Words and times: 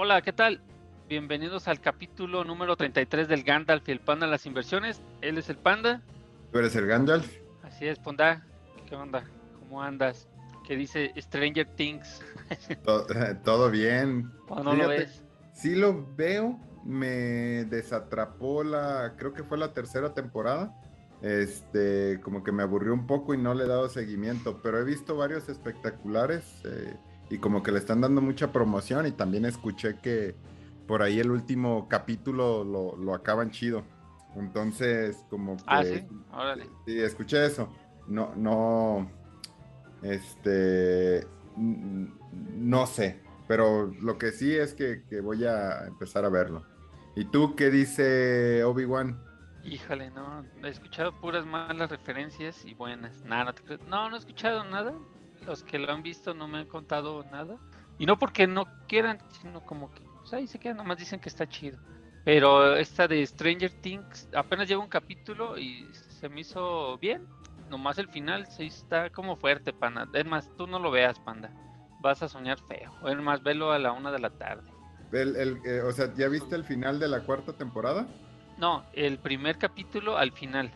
Hola, 0.00 0.22
¿qué 0.22 0.32
tal? 0.32 0.60
Bienvenidos 1.08 1.66
al 1.66 1.80
capítulo 1.80 2.44
número 2.44 2.76
33 2.76 3.26
del 3.26 3.42
Gandalf 3.42 3.88
y 3.88 3.90
el 3.90 3.98
Panda 3.98 4.26
en 4.26 4.30
las 4.30 4.46
inversiones. 4.46 5.02
Él 5.22 5.38
es 5.38 5.50
el 5.50 5.56
Panda. 5.56 6.02
¿Tú 6.52 6.60
eres 6.60 6.76
el 6.76 6.86
Gandalf? 6.86 7.28
Así 7.64 7.88
es, 7.88 7.98
Panda. 7.98 8.46
¿Qué 8.88 8.94
onda? 8.94 9.24
¿Cómo 9.58 9.82
andas? 9.82 10.28
¿Qué 10.64 10.76
dice 10.76 11.12
Stranger 11.16 11.66
Things? 11.74 12.22
Todo, 13.44 13.70
bien. 13.72 14.30
¿O 14.46 14.62
no 14.62 14.72
lo 14.74 14.86
ves? 14.86 15.24
Sí 15.52 15.74
lo 15.74 16.06
veo. 16.14 16.60
Me 16.84 17.64
desatrapó 17.64 18.62
la, 18.62 19.14
creo 19.16 19.32
que 19.32 19.42
fue 19.42 19.58
la 19.58 19.72
tercera 19.72 20.14
temporada. 20.14 20.80
Este, 21.22 22.20
como 22.22 22.44
que 22.44 22.52
me 22.52 22.62
aburrió 22.62 22.94
un 22.94 23.08
poco 23.08 23.34
y 23.34 23.38
no 23.38 23.52
le 23.52 23.64
he 23.64 23.66
dado 23.66 23.88
seguimiento, 23.88 24.60
pero 24.62 24.78
he 24.78 24.84
visto 24.84 25.16
varios 25.16 25.48
espectaculares. 25.48 26.44
Eh, 26.66 26.94
y 27.30 27.38
como 27.38 27.62
que 27.62 27.72
le 27.72 27.78
están 27.78 28.00
dando 28.00 28.20
mucha 28.20 28.52
promoción 28.52 29.06
y 29.06 29.12
también 29.12 29.44
escuché 29.44 29.98
que 30.00 30.34
por 30.86 31.02
ahí 31.02 31.20
el 31.20 31.30
último 31.30 31.86
capítulo 31.88 32.64
lo, 32.64 33.14
acaban 33.14 33.50
chido. 33.50 33.84
Entonces, 34.36 35.24
como 35.28 35.56
que... 35.56 35.62
Ah, 35.66 35.84
sí, 35.84 36.06
órale. 36.32 36.68
Sí, 36.86 36.98
escuché 37.00 37.44
eso. 37.44 37.68
No, 38.06 38.34
no, 38.36 39.10
este, 40.02 41.26
no 41.56 42.86
sé, 42.86 43.20
pero 43.46 43.92
lo 44.00 44.16
que 44.16 44.32
sí 44.32 44.54
es 44.54 44.74
que, 44.74 45.02
voy 45.20 45.44
a 45.44 45.86
empezar 45.86 46.24
a 46.24 46.30
verlo. 46.30 46.64
¿Y 47.16 47.26
tú 47.26 47.54
qué 47.54 47.70
dice 47.70 48.64
Obi-Wan? 48.64 49.22
Híjole, 49.64 50.10
no, 50.10 50.44
he 50.62 50.68
escuchado 50.68 51.12
puras 51.20 51.44
malas 51.44 51.90
referencias 51.90 52.64
y 52.64 52.72
buenas. 52.72 53.22
Nada, 53.24 53.52
no, 53.66 53.76
no, 53.88 54.08
no 54.08 54.16
he 54.16 54.18
escuchado 54.18 54.64
nada 54.64 54.94
los 55.48 55.64
que 55.64 55.78
lo 55.78 55.90
han 55.90 56.02
visto 56.02 56.34
no 56.34 56.46
me 56.46 56.58
han 56.58 56.66
contado 56.66 57.24
nada. 57.32 57.56
Y 57.98 58.06
no 58.06 58.18
porque 58.18 58.46
no 58.46 58.66
quieran, 58.86 59.18
sino 59.40 59.64
como 59.64 59.90
que 59.90 60.02
pues 60.20 60.32
ahí 60.34 60.46
se 60.46 60.58
quedan, 60.58 60.76
nomás 60.76 60.98
dicen 60.98 61.20
que 61.20 61.30
está 61.30 61.48
chido. 61.48 61.78
Pero 62.24 62.76
esta 62.76 63.08
de 63.08 63.26
Stranger 63.26 63.72
Things 63.80 64.28
apenas 64.34 64.68
lleva 64.68 64.82
un 64.82 64.90
capítulo 64.90 65.58
y 65.58 65.88
se 66.20 66.28
me 66.28 66.42
hizo 66.42 66.98
bien. 66.98 67.26
Nomás 67.70 67.98
el 67.98 68.08
final 68.08 68.46
se 68.46 68.66
está 68.66 69.08
como 69.10 69.36
fuerte, 69.36 69.72
panda. 69.72 70.06
Es 70.12 70.26
más, 70.26 70.50
tú 70.56 70.66
no 70.66 70.78
lo 70.78 70.90
veas, 70.90 71.18
panda. 71.18 71.50
Vas 72.00 72.22
a 72.22 72.28
soñar 72.28 72.58
feo. 72.68 72.92
Es 73.08 73.16
más, 73.16 73.42
velo 73.42 73.72
a 73.72 73.78
la 73.78 73.92
una 73.92 74.12
de 74.12 74.18
la 74.18 74.30
tarde. 74.30 74.70
El, 75.12 75.58
eh, 75.64 75.80
o 75.80 75.92
sea, 75.92 76.12
¿ya 76.14 76.28
viste 76.28 76.54
el 76.54 76.64
final 76.64 76.98
de 77.00 77.08
la 77.08 77.20
cuarta 77.20 77.54
temporada? 77.54 78.06
No, 78.58 78.84
el 78.92 79.18
primer 79.18 79.56
capítulo 79.56 80.18
al 80.18 80.32
final. 80.32 80.70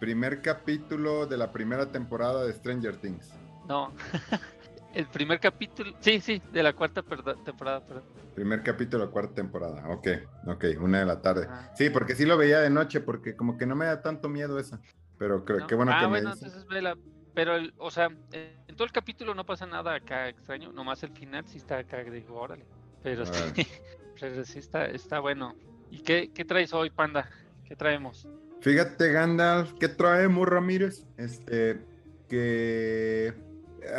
Primer 0.00 0.40
capítulo 0.40 1.26
de 1.26 1.36
la 1.36 1.52
primera 1.52 1.92
temporada 1.92 2.44
de 2.46 2.52
Stranger 2.54 2.96
Things. 2.96 3.43
No. 3.68 3.92
el 4.94 5.06
primer 5.06 5.40
capítulo, 5.40 5.92
sí, 6.00 6.20
sí, 6.20 6.40
de 6.52 6.62
la 6.62 6.72
cuarta 6.72 7.02
temporada, 7.44 7.84
perdón. 7.84 8.04
Primer 8.34 8.62
capítulo 8.62 9.10
cuarta 9.10 9.34
temporada, 9.34 9.88
ok, 9.88 10.08
ok, 10.46 10.64
una 10.80 11.00
de 11.00 11.06
la 11.06 11.20
tarde. 11.20 11.48
Sí, 11.76 11.90
porque 11.90 12.14
sí 12.14 12.24
lo 12.24 12.36
veía 12.36 12.60
de 12.60 12.70
noche, 12.70 13.00
porque 13.00 13.36
como 13.36 13.56
que 13.56 13.66
no 13.66 13.76
me 13.76 13.86
da 13.86 14.02
tanto 14.02 14.28
miedo 14.28 14.58
esa, 14.58 14.80
pero 15.18 15.44
creo 15.44 15.66
que 15.66 15.74
bueno 15.74 15.92
ah, 15.94 16.00
que 16.00 16.06
bueno, 16.06 16.32
entonces 16.32 16.66
vela, 16.66 16.96
pero, 17.34 17.56
el, 17.56 17.74
o 17.78 17.90
sea, 17.90 18.10
en 18.32 18.76
todo 18.76 18.86
el 18.86 18.92
capítulo 18.92 19.34
no 19.34 19.44
pasa 19.44 19.66
nada 19.66 19.94
acá 19.94 20.28
extraño, 20.28 20.72
nomás 20.72 21.02
el 21.02 21.10
final 21.10 21.44
sí 21.46 21.58
está 21.58 21.78
acá, 21.78 22.02
digo, 22.02 22.36
órale, 22.36 22.64
pero, 23.02 23.26
sí, 23.26 23.32
pero 24.20 24.44
sí 24.44 24.58
está, 24.58 24.86
está 24.86 25.20
bueno. 25.20 25.54
¿Y 25.90 26.02
qué, 26.02 26.30
qué 26.32 26.44
traes 26.44 26.72
hoy, 26.72 26.90
Panda? 26.90 27.28
¿Qué 27.64 27.76
traemos? 27.76 28.26
Fíjate, 28.60 29.12
Gandalf, 29.12 29.74
¿qué 29.78 29.88
traemos, 29.88 30.48
Ramírez? 30.48 31.06
Este, 31.16 31.84
que 32.28 33.34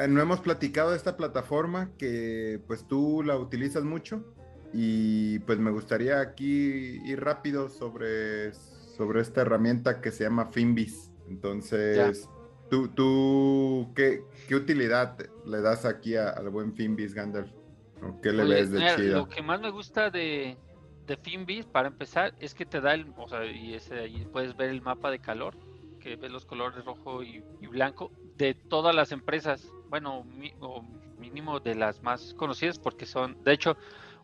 no 0.10 0.22
hemos 0.22 0.40
platicado 0.42 0.92
de 0.92 0.98
esta 0.98 1.18
plataforma 1.18 1.92
que 1.98 2.62
pues 2.68 2.88
tú 2.88 3.24
la 3.24 3.38
utilizas 3.38 3.84
mucho 3.84 4.24
y 4.74 5.40
pues 5.40 5.60
me 5.60 5.72
gustaría 5.72 6.20
aquí 6.20 7.00
ir 7.06 7.24
rápido 7.24 7.70
sobre, 7.70 8.54
sobre 8.54 9.22
esta 9.22 9.42
herramienta 9.42 10.02
que 10.02 10.12
se 10.12 10.24
llama 10.26 10.48
Finbis. 10.52 11.12
Entonces, 11.30 12.30
¿tú, 12.70 12.90
tú 12.90 13.92
qué, 13.96 14.24
qué, 14.48 14.56
utilidad 14.56 15.18
le 15.46 15.62
das 15.62 15.86
aquí 15.86 16.16
al 16.16 16.50
buen 16.50 16.74
Finbis, 16.76 17.14
Gandalf? 17.14 17.50
¿Qué 18.22 18.32
le 18.32 18.44
ves 18.44 18.72
de 18.72 18.86
chido? 18.96 19.20
Lo 19.20 19.30
que 19.30 19.42
más 19.42 19.62
me 19.62 19.72
gusta 19.72 20.10
de, 20.10 20.58
de 21.08 21.18
Finbis, 21.18 21.66
para 21.66 21.88
empezar, 21.88 22.36
es 22.40 22.54
que 22.54 22.66
te 22.66 22.82
da 22.82 22.94
el, 22.94 23.12
o 23.16 23.28
sea, 23.28 23.46
y 23.46 23.74
ese, 23.74 24.00
ahí 24.00 24.28
puedes 24.32 24.58
ver 24.58 24.70
el 24.70 24.82
mapa 24.82 25.10
de 25.10 25.20
calor, 25.20 25.56
que 26.00 26.18
ves 26.18 26.32
los 26.32 26.46
colores 26.46 26.84
rojo 26.86 27.24
y 27.24 27.42
blanco 27.72 28.12
de 28.38 28.54
todas 28.54 28.94
las 28.94 29.12
empresas 29.12 29.72
bueno, 29.90 30.26
o 30.60 30.84
mínimo 31.20 31.60
de 31.60 31.76
las 31.76 32.02
más 32.04 32.34
conocidas 32.34 32.80
porque 32.80 33.06
son, 33.06 33.42
de 33.44 33.54
hecho, 33.54 33.78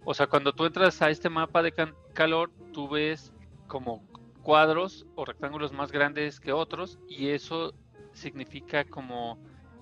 o 0.03 0.13
sea, 0.13 0.27
cuando 0.27 0.53
tú 0.53 0.65
entras 0.65 1.01
a 1.01 1.09
este 1.09 1.29
mapa 1.29 1.61
de 1.61 1.73
calor, 2.13 2.51
tú 2.73 2.89
ves 2.89 3.31
como 3.67 4.03
cuadros 4.41 5.05
o 5.15 5.25
rectángulos 5.25 5.71
más 5.71 5.91
grandes 5.91 6.39
que 6.39 6.51
otros 6.51 6.99
y 7.07 7.29
eso 7.29 7.73
significa 8.13 8.83
como 8.83 9.37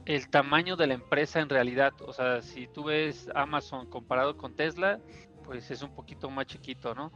el 0.05 0.29
tamaño 0.29 0.75
de 0.75 0.87
la 0.87 0.93
empresa 0.95 1.39
en 1.39 1.49
realidad. 1.49 1.93
O 2.01 2.13
sea, 2.13 2.41
si 2.41 2.67
tú 2.67 2.85
ves 2.85 3.29
Amazon 3.33 3.87
comparado 3.87 4.37
con 4.37 4.55
Tesla, 4.55 4.99
pues 5.43 5.71
es 5.71 5.81
un 5.81 5.93
poquito 5.95 6.29
más 6.29 6.45
chiquito, 6.45 6.93
¿no? 6.93 7.11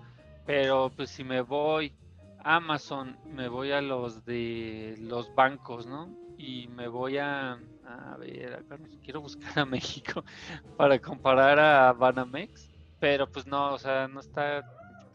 Pero 0.46 0.92
pues 0.96 1.10
si 1.10 1.24
me 1.24 1.42
voy 1.42 1.94
a 2.40 2.56
Amazon, 2.56 3.18
me 3.26 3.48
voy 3.48 3.72
a 3.72 3.82
los 3.82 4.26
de 4.26 4.96
los 5.00 5.34
bancos, 5.36 5.86
¿no? 5.86 6.23
Y 6.38 6.68
me 6.68 6.88
voy 6.88 7.18
a 7.18 7.60
a 7.84 8.18
ver, 8.18 8.56
acá 8.56 8.78
quiero 9.04 9.22
buscar 9.22 9.60
a 9.60 9.66
México 9.66 10.24
para 10.78 11.00
comparar 11.00 11.60
a 11.60 11.94
Banamex, 11.94 12.70
pero 13.00 13.28
pues 13.28 13.46
no, 13.46 13.74
o 13.74 13.78
sea, 13.78 14.08
no 14.08 14.20
está 14.20 14.64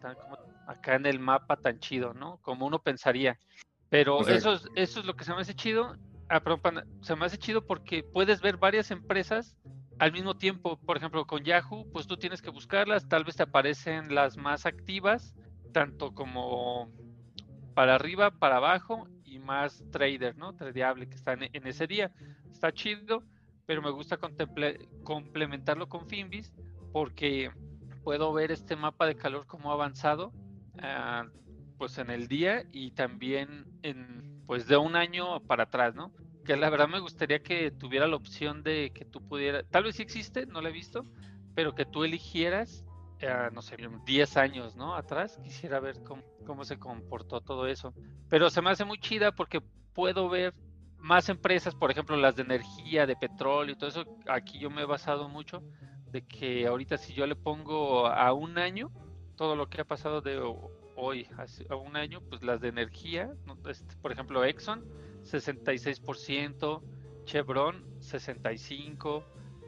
tan 0.00 0.16
como 0.16 0.36
acá 0.66 0.96
en 0.96 1.06
el 1.06 1.18
mapa 1.18 1.56
tan 1.56 1.78
chido, 1.78 2.12
¿no? 2.14 2.38
Como 2.42 2.66
uno 2.66 2.78
pensaría. 2.78 3.38
Pero 3.88 4.26
eso, 4.28 4.52
es, 4.52 4.62
eso 4.74 5.00
es 5.00 5.06
lo 5.06 5.14
que 5.14 5.24
se 5.24 5.34
me 5.34 5.40
hace 5.40 5.54
chido. 5.54 5.96
Ah, 6.28 6.42
se 7.00 7.16
me 7.16 7.24
hace 7.24 7.38
chido 7.38 7.62
porque 7.62 8.04
puedes 8.12 8.42
ver 8.42 8.58
varias 8.58 8.90
empresas 8.90 9.56
al 9.98 10.12
mismo 10.12 10.34
tiempo. 10.34 10.78
Por 10.84 10.98
ejemplo, 10.98 11.24
con 11.24 11.42
Yahoo, 11.42 11.86
pues 11.90 12.06
tú 12.06 12.18
tienes 12.18 12.42
que 12.42 12.50
buscarlas, 12.50 13.08
tal 13.08 13.24
vez 13.24 13.36
te 13.36 13.44
aparecen 13.44 14.14
las 14.14 14.36
más 14.36 14.66
activas, 14.66 15.34
tanto 15.72 16.12
como 16.12 16.90
para 17.74 17.94
arriba, 17.94 18.30
para 18.30 18.58
abajo 18.58 19.08
y 19.34 19.38
más 19.38 19.84
trader, 19.90 20.36
¿no? 20.36 20.54
Tradeable 20.54 21.08
que 21.08 21.16
está 21.16 21.34
en 21.34 21.66
ese 21.66 21.86
día 21.86 22.10
está 22.58 22.72
chido, 22.72 23.22
pero 23.66 23.82
me 23.82 23.90
gusta 23.90 24.18
complementarlo 25.04 25.88
con 25.88 26.08
Finbis 26.08 26.52
porque 26.92 27.52
puedo 28.02 28.32
ver 28.32 28.50
este 28.50 28.74
mapa 28.74 29.06
de 29.06 29.14
calor 29.14 29.46
como 29.46 29.70
avanzado 29.70 30.32
ah, 30.78 31.26
pues 31.76 31.98
en 31.98 32.10
el 32.10 32.26
día 32.26 32.64
y 32.72 32.90
también 32.90 33.66
en 33.82 34.42
pues 34.46 34.66
de 34.66 34.76
un 34.76 34.96
año 34.96 35.38
para 35.40 35.64
atrás, 35.64 35.94
¿no? 35.94 36.10
Que 36.44 36.56
la 36.56 36.70
verdad 36.70 36.88
me 36.88 36.98
gustaría 36.98 37.42
que 37.42 37.70
tuviera 37.70 38.08
la 38.08 38.16
opción 38.16 38.62
de 38.62 38.90
que 38.92 39.04
tú 39.04 39.20
pudieras, 39.20 39.64
tal 39.70 39.84
vez 39.84 39.96
sí 39.96 40.02
existe, 40.02 40.46
no 40.46 40.60
lo 40.60 40.68
he 40.68 40.72
visto, 40.72 41.04
pero 41.54 41.74
que 41.74 41.84
tú 41.84 42.02
eligieras, 42.02 42.84
ah, 43.26 43.50
no 43.52 43.62
sé, 43.62 43.76
10 44.04 44.36
años, 44.36 44.76
¿no? 44.76 44.94
Atrás, 44.94 45.38
quisiera 45.42 45.80
ver 45.80 46.02
cómo, 46.02 46.22
cómo 46.46 46.64
se 46.64 46.78
comportó 46.78 47.40
todo 47.40 47.66
eso. 47.66 47.94
Pero 48.28 48.50
se 48.50 48.62
me 48.62 48.70
hace 48.70 48.84
muy 48.84 48.98
chida 48.98 49.32
porque 49.32 49.60
puedo 49.94 50.28
ver 50.28 50.54
más 50.98 51.28
empresas, 51.28 51.74
por 51.74 51.90
ejemplo, 51.90 52.16
las 52.16 52.36
de 52.36 52.42
energía, 52.42 53.06
de 53.06 53.16
petróleo 53.16 53.74
y 53.74 53.78
todo 53.78 53.88
eso, 53.90 54.04
aquí 54.28 54.58
yo 54.58 54.70
me 54.70 54.82
he 54.82 54.86
basado 54.86 55.28
mucho 55.28 55.62
de 56.10 56.22
que 56.22 56.66
ahorita 56.66 56.98
si 56.98 57.14
yo 57.14 57.26
le 57.26 57.36
pongo 57.36 58.06
a 58.06 58.32
un 58.32 58.58
año 58.58 58.90
todo 59.36 59.54
lo 59.54 59.68
que 59.68 59.80
ha 59.80 59.84
pasado 59.84 60.20
de 60.20 60.38
hoy 60.96 61.28
a 61.70 61.76
un 61.76 61.96
año, 61.96 62.20
pues 62.28 62.42
las 62.42 62.60
de 62.60 62.68
energía, 62.68 63.30
este, 63.68 63.94
por 64.02 64.10
ejemplo, 64.10 64.44
Exxon 64.44 64.84
66%, 65.22 66.82
Chevron 67.24 67.84
65%, 68.00 69.24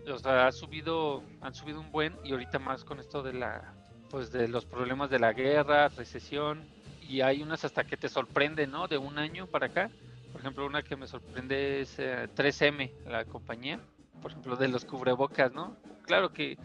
o 0.08 0.18
sea, 0.18 0.46
ha 0.46 0.52
subido, 0.52 1.22
han 1.40 1.54
subido 1.54 1.80
un 1.80 1.90
buen 1.90 2.16
y 2.24 2.32
ahorita 2.32 2.58
más 2.58 2.84
con 2.84 3.00
esto 3.00 3.22
de 3.22 3.32
la, 3.32 3.74
pues 4.10 4.30
de 4.32 4.48
los 4.48 4.64
problemas 4.64 5.10
de 5.10 5.18
la 5.18 5.32
guerra, 5.32 5.88
recesión 5.88 6.64
y 7.08 7.20
hay 7.22 7.42
unas 7.42 7.64
hasta 7.64 7.84
que 7.84 7.96
te 7.96 8.08
sorprenden, 8.08 8.70
¿no? 8.70 8.86
De 8.88 8.98
un 8.98 9.18
año 9.18 9.46
para 9.46 9.66
acá 9.66 9.90
por 10.32 10.40
ejemplo, 10.40 10.66
una 10.66 10.82
que 10.82 10.96
me 10.96 11.06
sorprende 11.06 11.80
es 11.80 11.98
3M, 11.98 12.82
eh, 12.82 12.94
la 13.06 13.24
compañía, 13.24 13.80
por 14.22 14.30
ejemplo, 14.30 14.56
de 14.56 14.68
los 14.68 14.84
cubrebocas, 14.84 15.52
¿no? 15.52 15.76
Claro 16.06 16.32
que 16.32 16.56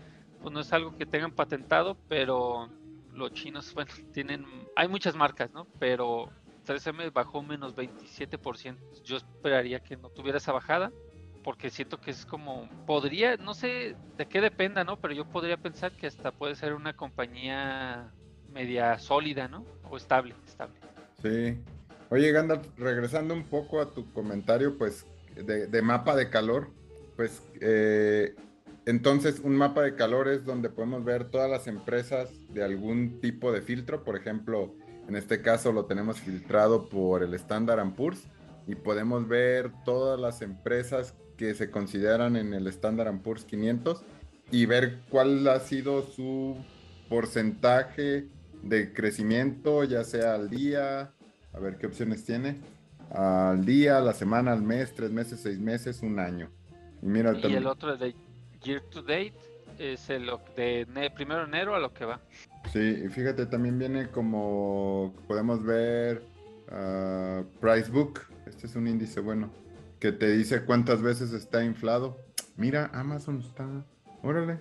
pues, 0.42 0.54
no 0.54 0.59
es 0.59 0.71
algo 0.74 0.95
que 0.95 1.06
tengan 1.06 1.31
patentado, 1.31 1.98
pero 2.07 2.69
los 3.13 3.33
chinos, 3.33 3.74
bueno, 3.74 3.92
tienen, 4.13 4.45
hay 4.75 4.88
muchas 4.88 5.15
marcas, 5.15 5.51
¿no? 5.51 5.68
Pero 5.80 6.30
3M 6.65 7.12
bajó 7.12 7.42
menos 7.42 7.75
27%. 7.75 8.77
Yo 9.04 9.18
esperaría 9.18 9.80
que 9.80 9.98
no 9.98 10.09
tuviera 10.09 10.38
esa 10.38 10.51
bajada, 10.51 10.92
porque 11.45 11.69
siento 11.69 12.01
que 12.01 12.09
es 12.09 12.25
como, 12.25 12.68
podría, 12.88 13.38
no 13.38 13.53
sé 13.53 13.95
de 14.18 14.25
qué 14.25 14.42
dependa, 14.42 14.83
¿no? 14.83 15.00
Pero 15.00 15.13
yo 15.13 15.25
podría 15.25 15.57
pensar 15.57 15.92
que 15.92 16.07
hasta 16.07 16.31
puede 16.31 16.56
ser 16.56 16.74
una 16.74 16.97
compañía 16.97 18.12
media 18.51 18.97
sólida, 18.97 19.47
¿no? 19.47 19.63
O 19.88 19.95
estable, 19.95 20.33
estable. 20.47 20.74
Sí, 21.21 21.59
Oye, 22.09 22.31
Gandalf, 22.31 22.68
regresando 22.77 23.36
un 23.36 23.44
poco 23.44 23.80
a 23.80 23.92
tu 23.92 24.12
comentario, 24.12 24.75
pues, 24.75 25.06
de, 25.36 25.81
mapa 25.83 26.15
de 26.15 26.31
calor, 26.31 26.69
pues, 27.15 27.44
eh, 27.62 28.36
entonces, 28.88 29.39
un 29.39 29.56
mapa 29.56 29.83
de 29.83 29.95
calor 29.95 30.27
es 30.27 30.45
donde 30.45 30.69
podemos 30.69 31.03
ver 31.03 31.25
todas 31.30 31.50
las 31.50 31.68
empresas 31.68 32.30
de 32.50 32.63
algún 32.63 33.21
tipo 33.21 33.51
de 33.51 33.62
filtro. 33.62 34.03
Por 34.03 34.15
ejemplo, 34.15 34.74
en 35.07 35.15
este 35.15 35.42
caso 35.44 35.71
lo 35.71 35.86
tenemos 35.86 36.19
filtrado 36.19 36.89
por 36.89 37.21
el 37.21 37.36
Standard 37.36 37.94
Poor's 37.94 38.27
y 38.65 38.74
podemos 38.74 39.27
ver 39.27 39.71
todas 39.83 40.19
las 40.19 40.42
empresas 40.42 41.15
que 41.37 41.53
se 41.53 41.69
consideran 41.69 42.35
en 42.35 42.53
el 42.53 42.67
Standard 42.67 43.17
Poor's 43.19 43.45
500 43.45 44.03
y 44.51 44.65
ver 44.65 44.99
cuál 45.09 45.47
ha 45.47 45.59
sido 45.59 46.03
su 46.03 46.55
porcentaje 47.09 48.27
de 48.63 48.93
crecimiento, 48.93 49.83
ya 49.83 50.03
sea 50.03 50.35
al 50.35 50.49
día, 50.49 51.11
a 51.53 51.59
ver 51.59 51.77
qué 51.77 51.87
opciones 51.87 52.25
tiene, 52.25 52.57
al 53.11 53.65
día, 53.65 53.97
a 53.97 54.01
la 54.01 54.13
semana, 54.13 54.53
al 54.53 54.61
mes, 54.61 54.93
tres 54.95 55.11
meses, 55.11 55.39
seis 55.41 55.59
meses, 55.59 56.01
un 56.01 56.19
año. 56.19 56.49
Y, 57.01 57.07
mira, 57.07 57.33
y 57.33 57.53
el 57.53 57.67
otro 57.67 57.95
de 57.95 58.15
year 58.63 58.81
to 58.89 59.01
date 59.01 59.33
es 59.77 60.09
el 60.09 60.29
de 60.55 61.11
primero 61.15 61.41
de 61.41 61.47
enero 61.47 61.75
a 61.75 61.79
lo 61.79 61.93
que 61.93 62.05
va. 62.05 62.19
Sí, 62.71 63.03
y 63.05 63.09
fíjate, 63.09 63.45
también 63.45 63.77
viene 63.77 64.07
como 64.07 65.13
podemos 65.27 65.63
ver 65.63 66.23
uh, 66.71 67.43
Price 67.59 67.91
Book. 67.91 68.21
Este 68.47 68.67
es 68.67 68.75
un 68.75 68.87
índice 68.87 69.19
bueno 69.19 69.64
que 70.06 70.12
te 70.12 70.30
dice 70.38 70.62
cuántas 70.62 71.02
veces 71.02 71.34
está 71.34 71.63
inflado. 71.63 72.19
Mira, 72.57 72.92
Amazon 72.94 73.40
está. 73.40 73.68
Órale. 74.22 74.60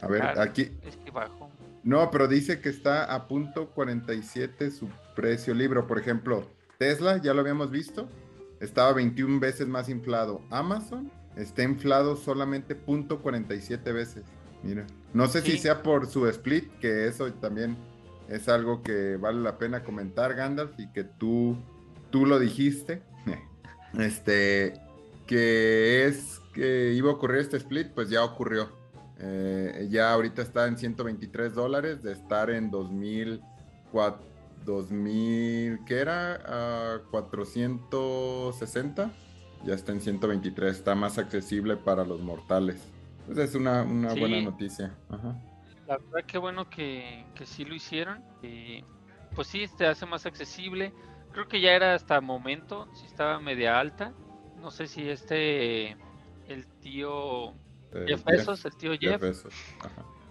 A 0.00 0.06
ver, 0.06 0.22
aquí. 0.38 0.70
Es 0.84 0.96
que 0.98 1.10
bajo. 1.10 1.50
No, 1.82 2.12
pero 2.12 2.28
dice 2.28 2.60
que 2.60 2.68
está 2.68 3.12
a 3.12 3.26
punto 3.26 3.70
47 3.70 4.70
su 4.70 4.88
precio 5.16 5.52
libro. 5.52 5.88
Por 5.88 5.98
ejemplo, 5.98 6.48
Tesla, 6.78 7.16
ya 7.16 7.34
lo 7.34 7.40
habíamos 7.40 7.72
visto, 7.72 8.08
estaba 8.60 8.92
21 8.92 9.40
veces 9.40 9.66
más 9.66 9.88
inflado. 9.88 10.42
Amazon 10.50 11.10
está 11.34 11.64
inflado 11.64 12.14
solamente 12.14 12.80
.47 12.80 13.92
veces. 13.92 14.22
Mira, 14.62 14.86
no 15.12 15.26
sé 15.26 15.42
si 15.42 15.58
sea 15.58 15.82
por 15.82 16.06
su 16.06 16.28
split, 16.28 16.70
que 16.78 17.08
eso 17.08 17.32
también 17.34 17.76
es 18.28 18.48
algo 18.48 18.84
que 18.84 19.16
vale 19.16 19.40
la 19.40 19.58
pena 19.58 19.82
comentar, 19.82 20.34
Gandalf, 20.34 20.78
y 20.78 20.86
que 20.92 21.02
tú, 21.02 21.58
tú 22.10 22.26
lo 22.26 22.38
dijiste. 22.38 23.02
este, 23.98 24.83
que 25.26 26.06
es 26.06 26.40
que 26.52 26.92
iba 26.92 27.10
a 27.10 27.14
ocurrir 27.14 27.40
este 27.40 27.56
split, 27.56 27.88
pues 27.88 28.10
ya 28.10 28.22
ocurrió. 28.24 28.68
Eh, 29.18 29.88
ya 29.90 30.12
ahorita 30.12 30.42
está 30.42 30.66
en 30.66 30.76
123 30.76 31.54
dólares 31.54 32.02
de 32.02 32.12
estar 32.12 32.50
en 32.50 32.70
2004, 32.70 34.26
2000, 34.64 35.80
¿qué 35.86 35.98
era? 35.98 37.00
460 37.10 39.10
ya 39.64 39.74
está 39.74 39.92
en 39.92 40.00
123, 40.00 40.76
está 40.76 40.94
más 40.94 41.18
accesible 41.18 41.76
para 41.76 42.04
los 42.04 42.20
mortales. 42.20 42.86
Pues 43.26 43.38
es 43.38 43.54
una, 43.54 43.82
buena 43.82 44.42
noticia. 44.42 44.94
La 45.86 45.98
verdad 45.98 46.24
que 46.26 46.38
bueno 46.38 46.68
que, 46.68 47.24
que 47.34 47.46
sí 47.46 47.64
lo 47.64 47.74
hicieron. 47.74 48.22
Y 48.42 48.84
pues 49.34 49.48
sí, 49.48 49.64
te 49.78 49.86
hace 49.86 50.06
más 50.06 50.26
accesible. 50.26 50.92
Creo 51.32 51.48
que 51.48 51.60
ya 51.60 51.72
era 51.72 51.94
hasta 51.94 52.20
momento, 52.20 52.88
si 52.94 53.06
estaba 53.06 53.40
media 53.40 53.80
alta. 53.80 54.12
No 54.64 54.70
sé 54.70 54.86
si 54.86 55.10
este, 55.10 55.90
el 56.48 56.66
tío 56.80 57.50
eh, 57.92 58.06
Jeff 58.08 58.24
Bezos, 58.24 58.64
el 58.64 58.74
tío 58.74 58.92
Jeff, 58.98 59.22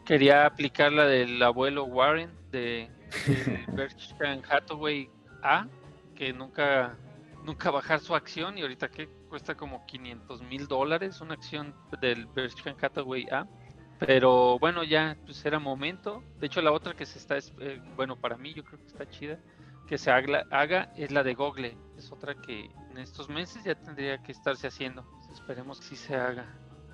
quería 0.05 0.47
aplicar 0.47 0.91
la 0.91 1.05
del 1.05 1.41
abuelo 1.43 1.83
Warren 1.83 2.31
de, 2.49 2.89
de 3.27 3.65
Berkshire 3.73 4.41
Hathaway 4.49 5.07
A, 5.43 5.67
que 6.15 6.33
nunca 6.33 6.97
nunca 7.43 7.69
bajar 7.69 7.99
su 7.99 8.15
acción 8.15 8.57
y 8.57 8.63
ahorita 8.63 8.89
que 8.89 9.07
cuesta 9.29 9.53
como 9.53 9.85
500 9.85 10.41
mil 10.41 10.67
dólares 10.67 11.21
una 11.21 11.35
acción 11.35 11.75
del 12.01 12.25
Berkshire 12.25 12.75
Hathaway 12.81 13.27
A. 13.31 13.45
Pero 13.99 14.57
bueno, 14.57 14.83
ya 14.83 15.15
pues 15.25 15.45
era 15.45 15.59
momento. 15.59 16.23
De 16.39 16.47
hecho, 16.47 16.59
la 16.63 16.71
otra 16.71 16.95
que 16.95 17.05
se 17.05 17.19
está, 17.19 17.37
eh, 17.37 17.79
bueno, 17.95 18.15
para 18.15 18.35
mí 18.35 18.51
yo 18.51 18.63
creo 18.63 18.79
que 18.79 18.87
está 18.87 19.07
chida, 19.07 19.37
que 19.87 19.99
se 19.99 20.09
haga, 20.09 20.43
haga 20.49 20.91
es 20.97 21.11
la 21.11 21.21
de 21.21 21.35
Google. 21.35 21.77
Es 21.99 22.11
otra 22.11 22.33
que 22.33 22.71
en 22.93 22.99
estos 22.99 23.29
meses 23.29 23.63
ya 23.63 23.75
tendría 23.75 24.21
que 24.21 24.31
estarse 24.31 24.67
haciendo. 24.67 25.05
Esperemos 25.31 25.79
que 25.79 25.87
sí 25.87 25.95
se 25.95 26.15
haga. 26.15 26.45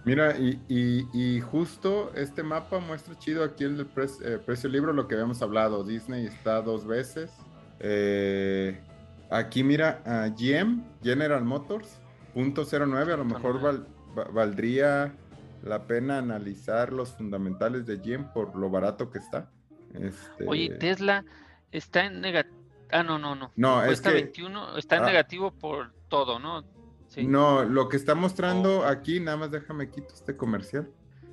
Mira, 0.05 0.37
y, 0.37 0.59
y, 0.69 1.41
justo 1.41 2.13
este 2.15 2.41
mapa 2.41 2.79
muestra 2.79 3.19
chido 3.19 3.43
aquí 3.43 3.65
el 3.65 3.81
eh, 3.81 4.39
precio 4.45 4.69
libro, 4.69 4.93
lo 4.93 5.07
que 5.07 5.15
habíamos 5.15 5.41
hablado. 5.41 5.83
Disney 5.83 6.25
está 6.25 6.61
dos 6.61 6.87
veces. 6.87 7.31
Eh, 7.79 8.81
Aquí 9.29 9.63
mira, 9.63 10.01
a 10.05 10.27
GM, 10.29 10.83
General 11.03 11.43
Motors, 11.43 11.99
punto 12.33 12.65
09, 12.65 13.13
a 13.13 13.17
lo 13.17 13.25
mejor 13.25 13.85
valdría 14.33 15.13
la 15.61 15.85
pena 15.85 16.17
analizar 16.17 16.91
los 16.91 17.13
fundamentales 17.13 17.85
de 17.85 17.97
GM 17.97 18.33
por 18.33 18.55
lo 18.55 18.71
barato 18.71 19.11
que 19.11 19.19
está. 19.19 19.51
Este... 19.93 20.47
Oye, 20.47 20.69
Tesla 20.79 21.23
está 21.71 22.05
en 22.05 22.21
negativo. 22.21 22.58
Ah, 22.91 23.03
no, 23.03 23.19
no, 23.19 23.35
no. 23.35 23.51
No, 23.55 23.83
es 23.83 24.01
que... 24.01 24.11
21, 24.11 24.77
está 24.77 24.97
en 24.97 25.03
ah. 25.03 25.05
negativo 25.07 25.51
por 25.51 25.91
todo, 26.07 26.39
¿no? 26.39 26.63
No, 27.17 27.63
lo 27.63 27.89
que 27.89 27.97
está 27.97 28.15
mostrando 28.15 28.79
oh. 28.79 28.85
aquí, 28.85 29.19
nada 29.19 29.37
más 29.37 29.51
déjame 29.51 29.89
quito 29.89 30.13
este 30.13 30.37
comercial. 30.37 30.89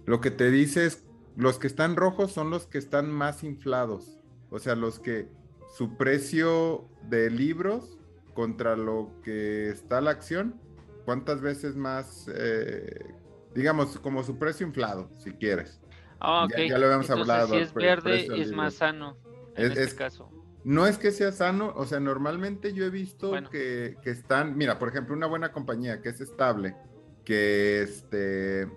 Lo 0.06 0.20
que 0.20 0.30
te 0.30 0.50
dice 0.50 0.86
es, 0.86 1.04
los 1.36 1.58
que 1.58 1.66
están 1.66 1.96
rojos 1.96 2.32
son 2.32 2.50
los 2.50 2.66
que 2.66 2.78
están 2.78 3.10
más 3.10 3.44
inflados. 3.44 4.18
O 4.50 4.58
sea, 4.58 4.74
los 4.74 4.98
que 4.98 5.28
su 5.76 5.96
precio 5.96 6.88
de 7.02 7.30
libros 7.30 7.98
contra 8.34 8.76
lo 8.76 9.10
que 9.22 9.68
está 9.68 10.00
la 10.00 10.12
acción, 10.12 10.58
¿cuántas 11.04 11.40
veces 11.40 11.76
más, 11.76 12.30
eh, 12.34 13.14
digamos, 13.54 13.98
como 13.98 14.22
su 14.22 14.38
precio 14.38 14.66
inflado, 14.66 15.10
si 15.18 15.32
quieres? 15.32 15.80
Ah, 16.20 16.48
ya, 16.56 16.78
lo 16.78 16.86
habíamos 16.86 17.10
hablado. 17.10 17.48
Si 17.48 17.56
es 17.56 17.74
verde, 17.74 18.28
es 18.40 18.52
más 18.52 18.74
sano 18.74 19.18
en 19.56 19.72
este 19.72 19.96
caso. 19.96 20.30
No 20.66 20.88
es 20.88 20.98
que 20.98 21.12
sea 21.12 21.30
sano, 21.30 21.72
o 21.76 21.86
sea, 21.86 22.00
normalmente 22.00 22.72
yo 22.72 22.84
he 22.84 22.90
visto 22.90 23.30
que, 23.52 23.96
están, 24.02 24.58
mira, 24.58 24.80
por 24.80 24.88
ejemplo, 24.88 25.14
una 25.14 25.28
buena 25.28 25.52
compañía 25.52 26.02
que 26.02 26.08
es 26.08 26.20
estable, 26.20 26.74
que 27.24 27.82
este, 27.82 28.68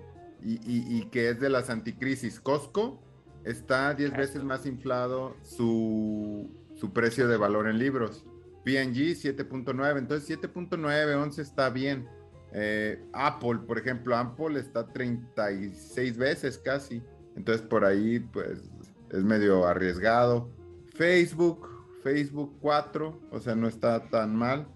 y, 0.43 1.05
que 1.05 1.29
es 1.29 1.39
de 1.39 1.49
las 1.49 1.71
anticrisis, 1.71 2.39
Costco, 2.39 3.01
está 3.43 3.95
10 3.95 4.15
veces 4.15 4.43
más 4.43 4.67
inflado 4.67 5.35
su, 5.41 6.51
su 6.75 6.93
precio 6.93 7.27
de 7.27 7.37
valor 7.37 7.67
en 7.67 7.79
libros. 7.79 8.23
PNG 8.63 9.15
7.9, 9.15 9.97
entonces 9.97 10.39
7.9, 10.39 11.15
11 11.15 11.41
está 11.41 11.71
bien. 11.71 12.07
Eh, 12.53 13.03
Apple, 13.13 13.61
por 13.65 13.79
ejemplo, 13.79 14.15
Apple 14.15 14.59
está 14.59 14.87
36 14.87 16.17
veces 16.17 16.59
casi, 16.59 17.01
entonces 17.35 17.65
por 17.65 17.83
ahí 17.83 18.19
pues 18.19 18.69
es 19.09 19.23
medio 19.23 19.65
arriesgado. 19.65 20.51
Facebook, 20.93 21.68
Facebook 22.03 22.57
4, 22.61 23.19
o 23.31 23.39
sea, 23.39 23.55
no 23.55 23.67
está 23.67 24.09
tan 24.09 24.35
mal. 24.35 24.67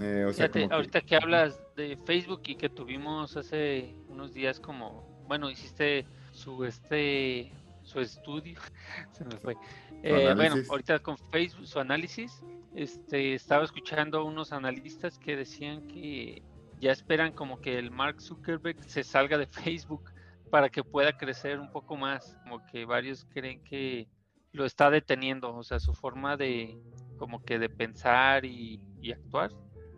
Eh, 0.00 0.24
o 0.28 0.32
sea, 0.32 0.50
ahorita 0.70 1.00
que 1.00 1.16
hablas 1.16 1.60
de 1.76 1.98
Facebook 2.04 2.42
y 2.46 2.54
que 2.54 2.68
tuvimos 2.68 3.36
hace 3.36 3.94
unos 4.08 4.32
días 4.32 4.60
como, 4.60 5.04
bueno, 5.26 5.50
hiciste 5.50 6.06
su 6.32 6.64
este 6.64 7.52
su 7.82 8.00
estudio, 8.00 8.58
se 9.12 9.24
me 9.24 9.36
fue. 9.36 9.56
Eh, 10.02 10.32
bueno, 10.36 10.56
ahorita 10.68 11.00
con 11.00 11.18
Facebook, 11.30 11.66
su 11.66 11.80
análisis, 11.80 12.42
este, 12.74 13.34
estaba 13.34 13.64
escuchando 13.64 14.18
a 14.18 14.24
unos 14.24 14.52
analistas 14.52 15.18
que 15.18 15.36
decían 15.36 15.86
que 15.88 16.42
ya 16.80 16.92
esperan 16.92 17.32
como 17.32 17.60
que 17.60 17.78
el 17.78 17.90
Mark 17.90 18.20
Zuckerberg 18.20 18.82
se 18.84 19.02
salga 19.02 19.38
de 19.38 19.46
Facebook 19.64 20.10
para 20.50 20.68
que 20.68 20.82
pueda 20.82 21.16
crecer 21.16 21.58
un 21.58 21.70
poco 21.70 21.96
más, 21.96 22.36
como 22.42 22.64
que 22.66 22.84
varios 22.84 23.26
creen 23.32 23.62
que 23.62 24.08
lo 24.52 24.64
está 24.64 24.90
deteniendo, 24.90 25.54
o 25.54 25.62
sea, 25.62 25.80
su 25.80 25.94
forma 25.94 26.36
de 26.36 26.78
como 27.16 27.44
que 27.44 27.58
de 27.58 27.68
pensar 27.68 28.44
y, 28.44 28.80
actuar. 29.12 29.50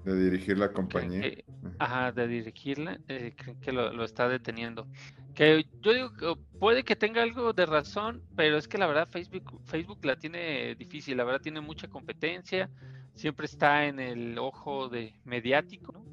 De 0.04 0.16
dirigir 0.16 0.58
la 0.58 0.72
compañía. 0.72 1.32
ajá, 1.78 2.10
de 2.12 2.26
dirigirla, 2.26 2.98
eh, 3.08 3.32
creen 3.36 3.60
que 3.60 3.72
lo, 3.72 3.92
lo 3.92 4.04
está 4.04 4.28
deteniendo. 4.28 4.88
Que 5.34 5.64
yo 5.80 5.92
digo 5.92 6.12
que 6.14 6.34
puede 6.58 6.82
que 6.82 6.96
tenga 6.96 7.22
algo 7.22 7.52
de 7.52 7.64
razón, 7.64 8.22
pero 8.36 8.58
es 8.58 8.66
que 8.66 8.78
la 8.78 8.86
verdad 8.86 9.08
Facebook, 9.08 9.60
Facebook 9.64 10.04
la 10.04 10.16
tiene 10.16 10.74
difícil, 10.74 11.16
la 11.16 11.24
verdad 11.24 11.40
tiene 11.40 11.60
mucha 11.60 11.88
competencia, 11.88 12.68
siempre 13.14 13.46
está 13.46 13.86
en 13.86 14.00
el 14.00 14.38
ojo 14.38 14.88
de 14.88 15.14
mediático, 15.24 16.04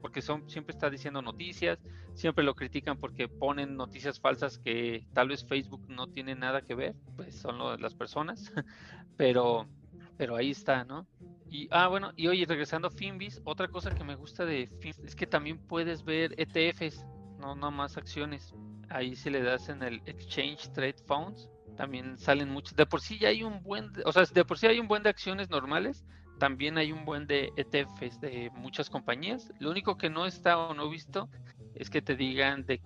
porque 0.00 0.22
son, 0.22 0.48
siempre 0.48 0.72
está 0.72 0.90
diciendo 0.90 1.22
noticias, 1.22 1.78
siempre 2.14 2.44
lo 2.44 2.54
critican 2.54 2.98
porque 2.98 3.28
ponen 3.28 3.76
noticias 3.76 4.20
falsas 4.20 4.58
que 4.58 5.06
tal 5.12 5.28
vez 5.28 5.44
Facebook 5.44 5.86
no 5.88 6.06
tiene 6.06 6.34
nada 6.34 6.62
que 6.62 6.74
ver, 6.74 6.94
pues 7.16 7.36
son 7.36 7.58
lo, 7.58 7.76
las 7.76 7.94
personas, 7.94 8.52
pero, 9.16 9.66
pero 10.16 10.36
ahí 10.36 10.50
está, 10.50 10.84
¿no? 10.84 11.06
Y, 11.48 11.68
ah, 11.70 11.88
bueno, 11.88 12.12
y 12.16 12.26
oye, 12.26 12.44
regresando 12.46 12.88
a 12.88 12.90
Finbis, 12.90 13.40
otra 13.44 13.68
cosa 13.68 13.94
que 13.94 14.02
me 14.02 14.16
gusta 14.16 14.44
de 14.44 14.68
Finbis 14.80 14.98
es 15.00 15.16
que 15.16 15.26
también 15.26 15.58
puedes 15.58 16.04
ver 16.04 16.34
ETFs 16.38 17.04
no, 17.38 17.54
no 17.54 17.70
más 17.70 17.96
acciones. 17.96 18.54
Ahí 18.88 19.14
si 19.14 19.30
le 19.30 19.42
das 19.42 19.68
en 19.68 19.82
el 19.82 20.02
Exchange 20.06 20.72
Trade 20.72 20.96
Funds, 21.06 21.48
también 21.76 22.18
salen 22.18 22.50
muchos. 22.50 22.74
De 22.74 22.86
por 22.86 23.00
sí 23.00 23.18
ya 23.18 23.28
hay 23.28 23.42
un 23.42 23.62
buen, 23.62 23.92
o 24.04 24.12
sea, 24.12 24.24
de 24.24 24.44
por 24.44 24.58
sí 24.58 24.66
hay 24.66 24.80
un 24.80 24.88
buen 24.88 25.02
de 25.02 25.10
acciones 25.10 25.50
normales, 25.50 26.04
también 26.38 26.78
hay 26.78 26.92
un 26.92 27.04
buen 27.04 27.26
de 27.26 27.52
ETFs 27.56 28.20
de 28.20 28.50
muchas 28.54 28.90
compañías. 28.90 29.52
Lo 29.58 29.70
único 29.70 29.96
que 29.96 30.10
no 30.10 30.26
está 30.26 30.58
o 30.58 30.74
no 30.74 30.88
visto 30.88 31.28
es 31.74 31.90
que 31.90 32.02
te 32.02 32.16
digan 32.16 32.64
de, 32.66 32.80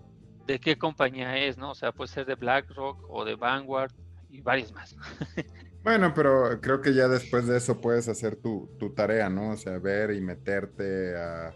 de 0.46 0.60
qué 0.60 0.76
compañía 0.76 1.36
es, 1.36 1.58
¿no? 1.58 1.70
O 1.70 1.74
sea, 1.74 1.92
puede 1.92 2.08
ser 2.08 2.26
de 2.26 2.34
BlackRock 2.34 3.04
o 3.08 3.24
de 3.24 3.34
Vanguard 3.34 3.92
y 4.28 4.40
varios 4.40 4.72
más. 4.72 4.96
Bueno, 5.82 6.12
pero 6.14 6.60
creo 6.60 6.82
que 6.82 6.92
ya 6.92 7.08
después 7.08 7.46
de 7.46 7.56
eso 7.56 7.80
puedes 7.80 8.06
hacer 8.06 8.36
tu, 8.36 8.68
tu, 8.78 8.90
tarea, 8.90 9.30
¿no? 9.30 9.52
O 9.52 9.56
sea, 9.56 9.78
ver 9.78 10.10
y 10.10 10.20
meterte 10.20 11.16
a... 11.16 11.54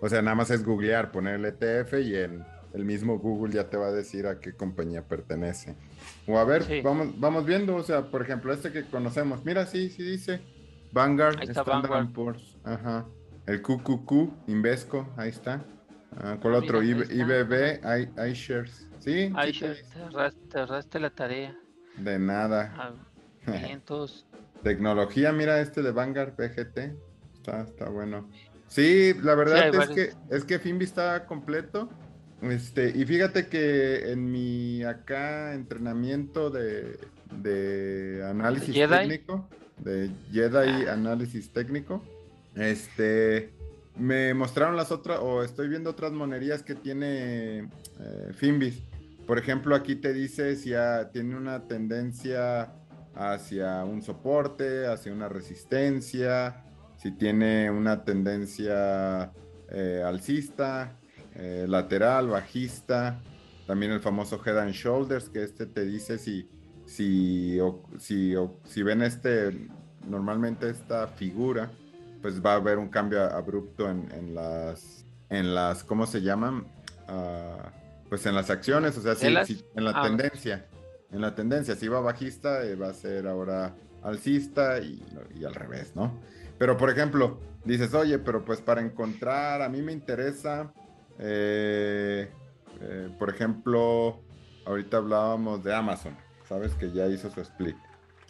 O 0.00 0.08
sea, 0.08 0.22
nada 0.22 0.34
más 0.34 0.50
es 0.50 0.64
googlear, 0.64 1.12
poner 1.12 1.34
el 1.34 1.44
ETF 1.44 1.92
y 2.02 2.16
en 2.16 2.42
el 2.72 2.86
mismo 2.86 3.18
Google 3.18 3.52
ya 3.52 3.68
te 3.68 3.76
va 3.76 3.88
a 3.88 3.92
decir 3.92 4.26
a 4.28 4.40
qué 4.40 4.54
compañía 4.54 5.06
pertenece. 5.06 5.76
O 6.26 6.38
a 6.38 6.44
ver, 6.44 6.64
vamos, 6.82 7.20
vamos 7.20 7.44
viendo, 7.44 7.76
o 7.76 7.82
sea, 7.82 8.10
por 8.10 8.22
ejemplo, 8.22 8.50
este 8.50 8.72
que 8.72 8.86
conocemos, 8.86 9.44
mira, 9.44 9.66
sí, 9.66 9.90
sí 9.90 10.02
dice 10.02 10.40
Vanguard, 10.96 11.42
Standard 11.50 12.10
Poor's, 12.10 12.56
ajá. 12.64 13.06
El 13.44 13.60
QQQ, 13.60 14.48
Invesco, 14.48 15.06
ahí 15.18 15.28
está. 15.28 15.62
Ah, 16.16 16.38
¿Cuál 16.40 16.54
otro? 16.54 16.82
IBB, 16.82 17.80
iShares. 18.30 18.88
Sí, 19.00 19.30
iShares, 19.46 19.84
te 20.48 20.58
arraste 20.58 20.98
la 20.98 21.10
tarea. 21.10 21.54
De 21.98 22.18
nada. 22.18 22.94
Tecnología, 24.62 25.32
mira 25.32 25.60
este 25.60 25.82
de 25.82 25.92
Vanguard 25.92 26.34
PGT. 26.34 26.78
Está, 27.34 27.60
está 27.60 27.90
bueno. 27.90 28.30
Sí, 28.66 29.12
la 29.22 29.34
verdad 29.34 29.68
es 29.68 29.88
que 29.90 30.12
es 30.30 30.44
que 30.46 30.58
Finbi 30.58 30.86
está 30.86 31.26
completo. 31.26 31.90
Este, 32.40 32.88
y 32.88 33.04
fíjate 33.04 33.48
que 33.48 34.12
en 34.12 34.30
mi 34.30 34.82
acá 34.82 35.52
entrenamiento 35.52 36.48
de, 36.48 36.98
de 37.42 38.26
análisis 38.26 38.74
técnico, 38.74 39.48
de 39.78 40.10
Jedi 40.32 40.86
ah. 40.86 40.92
análisis 40.92 41.50
técnico, 41.50 42.02
este, 42.54 43.52
me 43.98 44.34
mostraron 44.34 44.76
las 44.76 44.90
otras, 44.92 45.18
o 45.20 45.42
estoy 45.42 45.68
viendo 45.68 45.90
otras 45.90 46.12
monerías 46.12 46.62
que 46.62 46.74
tiene 46.74 47.68
eh, 48.00 48.32
Finbis. 48.34 48.82
Por 49.26 49.38
ejemplo, 49.38 49.74
aquí 49.74 49.96
te 49.96 50.12
dice 50.12 50.56
si 50.56 50.72
tiene 51.12 51.36
una 51.36 51.66
tendencia 51.66 52.72
hacia 53.14 53.84
un 53.84 54.02
soporte, 54.02 54.86
hacia 54.86 55.12
una 55.12 55.28
resistencia, 55.28 56.62
si 56.96 57.12
tiene 57.12 57.70
una 57.70 58.04
tendencia 58.04 59.32
eh, 59.68 60.02
alcista, 60.04 60.96
eh, 61.34 61.66
lateral, 61.68 62.28
bajista, 62.28 63.20
también 63.66 63.92
el 63.92 64.00
famoso 64.00 64.40
head 64.44 64.58
and 64.58 64.72
shoulders, 64.72 65.28
que 65.28 65.42
este 65.42 65.66
te 65.66 65.84
dice 65.84 66.18
si, 66.18 66.48
si, 66.86 67.58
si, 67.98 68.34
si 68.64 68.82
ven 68.82 69.02
este, 69.02 69.68
normalmente 70.08 70.70
esta 70.70 71.08
figura, 71.08 71.70
pues 72.22 72.44
va 72.44 72.52
a 72.52 72.56
haber 72.56 72.78
un 72.78 72.88
cambio 72.88 73.22
abrupto 73.22 73.90
en, 73.90 74.34
las, 74.34 75.04
en 75.28 75.54
las, 75.54 75.84
¿cómo 75.84 76.06
se 76.06 76.22
llaman? 76.22 76.66
Ah, 77.08 77.72
pues 78.08 78.24
en 78.26 78.34
las 78.34 78.50
acciones, 78.50 78.96
o 78.96 79.02
sea, 79.02 79.14
si, 79.14 79.26
en 79.26 79.84
la 79.84 79.92
ah, 79.94 80.02
tendencia, 80.02 80.66
en 81.10 81.20
la 81.20 81.34
tendencia, 81.34 81.74
si 81.74 81.88
va 81.88 82.00
bajista, 82.00 82.64
eh, 82.64 82.76
va 82.76 82.88
a 82.88 82.94
ser 82.94 83.26
ahora 83.26 83.74
alcista 84.02 84.78
y, 84.80 85.04
y, 85.34 85.44
al 85.44 85.54
revés, 85.54 85.92
¿no? 85.94 86.12
Pero 86.58 86.76
por 86.76 86.90
ejemplo, 86.90 87.40
dices, 87.64 87.92
oye, 87.94 88.18
pero 88.18 88.44
pues 88.44 88.60
para 88.60 88.80
encontrar, 88.80 89.60
a 89.60 89.68
mí 89.68 89.82
me 89.82 89.92
interesa 89.92 90.72
eh, 91.18 92.28
eh, 92.80 93.08
por 93.18 93.30
ejemplo, 93.30 94.20
ahorita 94.66 94.98
hablábamos 94.98 95.64
de 95.64 95.74
Amazon, 95.74 96.16
sabes 96.48 96.74
que 96.74 96.92
ya 96.92 97.06
hizo 97.06 97.30
su 97.30 97.40
split. 97.40 97.76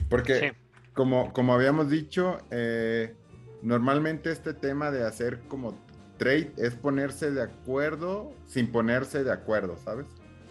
Porque, 0.08 0.54
como, 0.94 1.32
como 1.32 1.54
habíamos 1.54 1.90
dicho, 1.90 2.38
eh, 2.50 3.14
normalmente 3.62 4.30
este 4.30 4.54
tema 4.54 4.90
de 4.90 5.06
hacer 5.06 5.40
como 5.49 5.75
trade 6.18 6.52
es 6.56 6.75
ponerse 6.75 7.30
de 7.30 7.42
acuerdo 7.42 8.32
sin 8.46 8.70
ponerse 8.70 9.25
de 9.25 9.32
acuerdo, 9.32 9.76
¿sabes? 9.76 10.06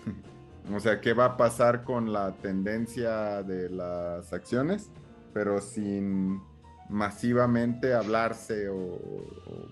o 0.74 0.79
sea, 0.79 1.01
¿qué 1.01 1.13
va 1.13 1.25
a 1.25 1.38
pasar 1.38 1.84
con 1.84 2.13
la 2.13 2.34
tendencia 2.38 3.43
de 3.43 3.69
las 3.69 4.34
acciones? 4.34 4.91
Pero 5.34 5.62
sin 5.62 6.41
masivamente 6.89 7.93
hablarse 7.93 8.69
o 8.69 9.00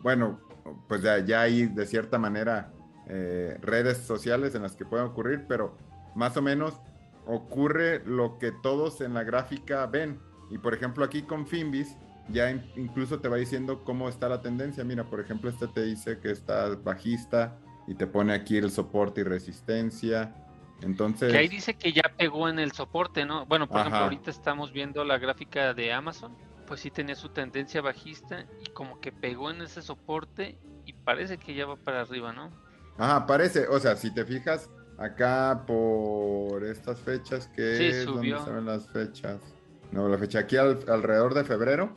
bueno, 0.02 0.40
pues 0.88 1.02
ya, 1.02 1.42
hay 1.42 1.68
de 1.68 1.86
cierta 1.86 2.18
manera 2.18 2.72
eh, 3.08 3.58
redes 3.62 3.98
sociales 3.98 4.56
en 4.56 4.64
las 4.64 4.76
que 4.76 4.86
pueden 4.86 5.08
ocurrir, 5.08 5.46
pero 5.48 5.76
más 6.16 6.38
o 6.38 6.42
menos 6.42 6.80
ocurre 7.26 8.04
lo 8.06 8.38
que 8.40 8.52
todos 8.52 9.02
en 9.02 9.14
la 9.14 9.24
gráfica 9.24 9.86
ven. 9.88 10.20
Y 10.50 10.58
por 10.58 10.74
ejemplo 10.74 11.04
aquí 11.04 11.24
con 11.24 11.48
Finbis 11.48 11.98
ya 12.30 12.50
incluso 12.76 13.20
te 13.20 13.28
va 13.28 13.38
diciendo 13.38 13.84
cómo 13.84 14.08
está 14.08 14.30
la 14.30 14.42
tendencia. 14.42 14.84
Mira, 14.84 15.04
por 15.04 15.20
ejemplo, 15.20 15.50
este 15.50 15.68
te 15.68 15.84
dice 15.84 16.20
que 16.20 16.32
está 16.32 16.70
bajista 16.76 17.58
y 17.88 17.96
te 17.96 18.08
pone 18.08 18.34
aquí 18.34 18.58
el 18.58 18.72
soporte 18.72 19.22
y 19.22 19.24
resistencia. 19.26 20.34
Entonces... 20.82 21.32
Que 21.32 21.38
ahí 21.38 21.50
dice 21.50 21.74
que 21.74 21.92
ya 21.92 22.04
pegó 22.18 22.48
en 22.48 22.60
el 22.60 22.72
soporte, 22.72 23.26
¿no? 23.26 23.46
Bueno, 23.46 23.68
por 23.68 23.82
ejemplo, 23.82 24.00
ahorita 24.00 24.32
estamos 24.32 24.72
viendo 24.72 25.04
la 25.04 25.18
gráfica 25.18 25.74
de 25.74 25.92
Amazon 25.92 26.34
pues 26.66 26.82
sí 26.82 26.92
tenía 26.92 27.16
su 27.16 27.30
tendencia 27.30 27.82
bajista 27.82 28.46
y 28.62 28.70
como 28.72 29.00
que 29.00 29.12
pegó 29.12 29.52
en 29.52 29.62
ese 29.62 29.82
soporte 29.82 30.58
y 30.86 30.94
parece 30.94 31.38
que 31.38 31.54
ya 31.54 31.66
va 31.66 31.76
para 31.76 32.02
arriba, 32.02 32.34
¿no? 32.34 32.52
Ajá, 32.98 33.26
parece, 33.26 33.68
o 33.68 33.80
sea, 33.80 33.96
si 33.96 34.14
te 34.14 34.26
fijas 34.26 34.70
acá 35.04 35.64
por 35.66 36.64
estas 36.64 37.00
fechas 37.00 37.48
que 37.48 37.78
sí, 37.78 38.04
subió. 38.04 38.38
¿dónde 38.38 38.52
saben 38.52 38.66
las 38.66 38.88
fechas? 38.90 39.42
No, 39.92 40.08
la 40.08 40.18
fecha 40.18 40.40
aquí 40.40 40.58
alrededor 40.58 41.34
de 41.34 41.44
febrero 41.44 41.94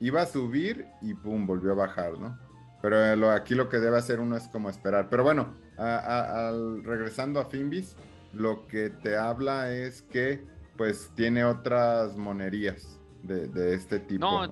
iba 0.00 0.22
a 0.22 0.26
subir 0.26 0.86
y 1.02 1.14
pum, 1.14 1.46
volvió 1.46 1.72
a 1.72 1.74
bajar, 1.74 2.18
¿no? 2.18 2.38
Pero 2.82 3.16
lo, 3.16 3.30
aquí 3.30 3.54
lo 3.54 3.68
que 3.68 3.78
debe 3.78 3.98
hacer 3.98 4.20
uno 4.20 4.36
es 4.36 4.48
como 4.48 4.70
esperar. 4.70 5.08
Pero 5.10 5.22
bueno, 5.22 5.54
al, 5.76 6.82
regresando 6.84 7.40
a 7.40 7.44
Finbis, 7.44 7.96
lo 8.32 8.66
que 8.66 8.90
te 8.90 9.16
habla 9.16 9.70
es 9.70 10.02
que 10.02 10.42
pues 10.76 11.10
tiene 11.14 11.44
otras 11.44 12.16
monerías 12.16 12.98
de, 13.22 13.74
este 13.74 14.00
tipo. 14.00 14.24
No, 14.24 14.50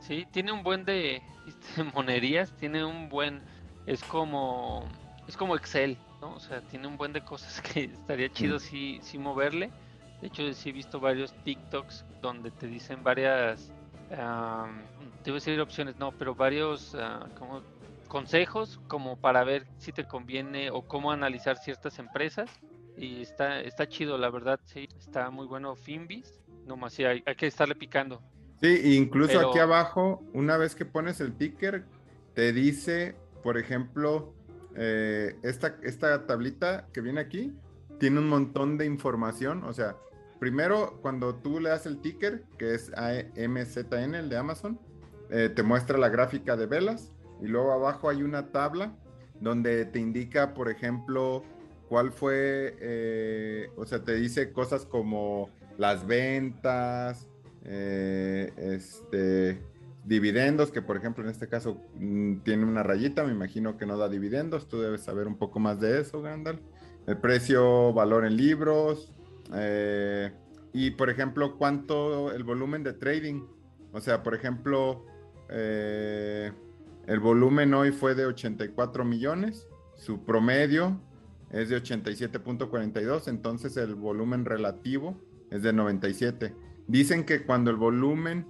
sí, 0.00 0.26
tiene 0.32 0.50
un 0.50 0.62
buen 0.62 0.84
de, 0.86 1.22
monerías, 1.94 2.52
tiene 2.56 2.84
un 2.84 3.08
buen, 3.08 3.42
es 3.86 4.02
como, 4.02 4.88
es 5.28 5.36
como 5.36 5.54
Excel, 5.54 5.96
¿no? 6.22 6.34
O 6.34 6.40
sea, 6.40 6.62
tiene 6.62 6.86
un 6.86 6.96
buen 6.96 7.12
de 7.12 7.22
cosas 7.22 7.60
que 7.74 7.84
estaría 7.84 8.32
chido 8.32 8.58
si, 8.58 8.98
sí, 9.02 9.18
moverle. 9.18 9.70
De 10.22 10.28
hecho, 10.28 10.50
sí 10.54 10.70
he 10.70 10.72
visto 10.72 11.00
varios 11.00 11.34
TikToks 11.44 12.06
donde 12.22 12.52
te 12.52 12.68
dicen 12.68 13.02
varias, 13.02 13.72
te 14.08 14.16
voy 15.30 15.32
a 15.32 15.34
decir 15.34 15.60
opciones, 15.60 15.96
no, 15.98 16.12
pero 16.12 16.34
varios 16.34 16.94
ah, 16.94 17.28
como 17.36 17.62
consejos 18.06 18.78
como 18.88 19.16
para 19.16 19.42
ver 19.42 19.66
si 19.78 19.90
te 19.90 20.04
conviene 20.04 20.70
o 20.70 20.82
cómo 20.82 21.10
analizar 21.10 21.58
ciertas 21.58 21.98
empresas. 21.98 22.48
Y 22.96 23.22
está, 23.22 23.60
está 23.60 23.88
chido, 23.88 24.16
la 24.16 24.30
verdad, 24.30 24.60
sí, 24.64 24.88
está 24.98 25.30
muy 25.30 25.46
bueno 25.46 25.74
Finbis. 25.74 26.40
No 26.66 26.76
más, 26.76 26.92
sí, 26.92 27.04
hay, 27.04 27.22
que 27.22 27.46
estarle 27.46 27.74
picando. 27.74 28.22
Sí, 28.60 28.96
incluso 28.96 29.48
aquí 29.48 29.58
abajo, 29.58 30.22
una 30.32 30.56
vez 30.56 30.76
que 30.76 30.84
pones 30.84 31.20
el 31.20 31.34
ticker, 31.36 31.84
te 32.34 32.52
dice, 32.52 33.16
por 33.42 33.58
ejemplo, 33.58 34.34
eh, 34.76 35.36
esta, 35.42 35.76
esta 35.82 36.26
tablita 36.26 36.86
que 36.92 37.00
viene 37.00 37.20
aquí, 37.20 37.52
tiene 37.98 38.18
un 38.18 38.28
montón 38.28 38.78
de 38.78 38.86
información. 38.86 39.64
O 39.64 39.72
sea, 39.72 39.96
primero, 40.40 40.98
cuando 41.02 41.34
tú 41.36 41.60
le 41.60 41.70
das 41.70 41.86
el 41.86 42.00
ticker, 42.00 42.44
que 42.58 42.74
es 42.74 42.90
AMZN, 42.94 44.14
el 44.14 44.28
de 44.28 44.36
Amazon, 44.36 44.78
eh, 45.30 45.50
te 45.54 45.62
muestra 45.62 45.98
la 45.98 46.08
gráfica 46.08 46.56
de 46.56 46.66
velas. 46.66 47.12
Y 47.40 47.46
luego 47.46 47.72
abajo 47.72 48.08
hay 48.08 48.22
una 48.22 48.48
tabla 48.52 48.94
donde 49.40 49.84
te 49.84 49.98
indica, 49.98 50.54
por 50.54 50.70
ejemplo, 50.70 51.42
cuál 51.88 52.12
fue, 52.12 52.76
eh, 52.80 53.70
o 53.76 53.84
sea, 53.84 54.02
te 54.02 54.14
dice 54.14 54.52
cosas 54.52 54.86
como 54.86 55.50
las 55.78 56.06
ventas, 56.06 57.28
este, 57.64 59.60
dividendos, 60.04 60.70
que 60.70 60.82
por 60.82 60.96
ejemplo 60.96 61.22
en 61.24 61.30
este 61.30 61.48
caso 61.48 61.80
mm, 61.94 62.38
tiene 62.38 62.64
una 62.64 62.82
rayita, 62.82 63.24
me 63.24 63.32
imagino 63.32 63.76
que 63.76 63.86
no 63.86 63.96
da 63.96 64.08
dividendos, 64.08 64.68
tú 64.68 64.80
debes 64.80 65.02
saber 65.02 65.26
un 65.26 65.36
poco 65.36 65.60
más 65.60 65.80
de 65.80 66.00
eso, 66.00 66.22
Gandalf. 66.22 66.60
El 67.06 67.18
precio, 67.18 67.92
valor 67.92 68.24
en 68.24 68.36
libros, 68.36 69.12
eh, 69.54 70.32
y 70.72 70.92
por 70.92 71.10
ejemplo, 71.10 71.56
cuánto 71.58 72.32
el 72.32 72.44
volumen 72.44 72.82
de 72.82 72.92
trading. 72.94 73.42
O 73.92 74.00
sea, 74.00 74.22
por 74.22 74.34
ejemplo, 74.34 75.04
eh, 75.50 76.52
el 77.06 77.20
volumen 77.20 77.74
hoy 77.74 77.92
fue 77.92 78.14
de 78.14 78.24
84 78.26 79.04
millones, 79.04 79.66
su 79.96 80.24
promedio 80.24 81.00
es 81.50 81.68
de 81.68 81.82
87.42, 81.82 83.28
entonces 83.28 83.76
el 83.76 83.94
volumen 83.94 84.44
relativo 84.44 85.20
es 85.50 85.62
de 85.62 85.72
97. 85.72 86.54
Dicen 86.86 87.24
que 87.24 87.44
cuando 87.44 87.70
el 87.70 87.76
volumen 87.76 88.46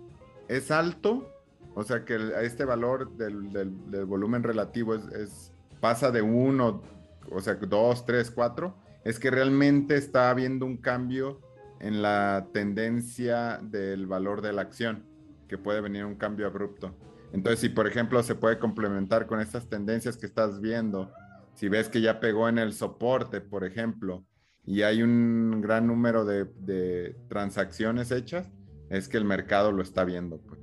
es 0.48 0.70
alto, 0.70 1.31
o 1.74 1.82
sea 1.82 2.04
que 2.04 2.18
este 2.42 2.64
valor 2.64 3.16
del, 3.16 3.70
volumen 4.06 4.42
relativo 4.42 4.94
es, 4.94 5.52
pasa 5.80 6.10
de 6.10 6.22
1, 6.22 6.82
o 7.30 7.40
sea, 7.40 7.54
2, 7.54 8.06
3, 8.06 8.30
4, 8.30 8.74
es 9.04 9.18
que 9.18 9.30
realmente 9.30 9.96
está 9.96 10.30
habiendo 10.30 10.66
un 10.66 10.76
cambio 10.76 11.40
en 11.80 12.02
la 12.02 12.48
tendencia 12.52 13.58
del 13.62 14.06
valor 14.06 14.42
de 14.42 14.52
la 14.52 14.62
acción, 14.62 15.04
que 15.48 15.58
puede 15.58 15.80
venir 15.80 16.04
un 16.04 16.14
cambio 16.14 16.46
abrupto. 16.46 16.94
Entonces, 17.32 17.60
si 17.60 17.68
por 17.68 17.86
ejemplo 17.86 18.22
se 18.22 18.34
puede 18.34 18.58
complementar 18.58 19.26
con 19.26 19.40
estas 19.40 19.68
tendencias 19.68 20.16
que 20.16 20.26
estás 20.26 20.60
viendo 20.60 21.10
si 21.54 21.68
ves 21.68 21.88
que 21.88 22.00
ya 22.00 22.20
pegó 22.20 22.48
en 22.48 22.58
el 22.58 22.72
soporte, 22.72 23.40
por 23.40 23.64
ejemplo, 23.64 24.24
y 24.64 24.82
hay 24.82 25.02
un 25.02 25.60
gran 25.60 25.86
número 25.86 26.24
de, 26.24 27.16
transacciones 27.28 28.10
hechas, 28.10 28.50
es 28.88 29.08
que 29.08 29.16
el 29.16 29.24
mercado 29.24 29.72
lo 29.72 29.82
está 29.82 30.04
viendo. 30.04 30.38
Pues. 30.38 30.60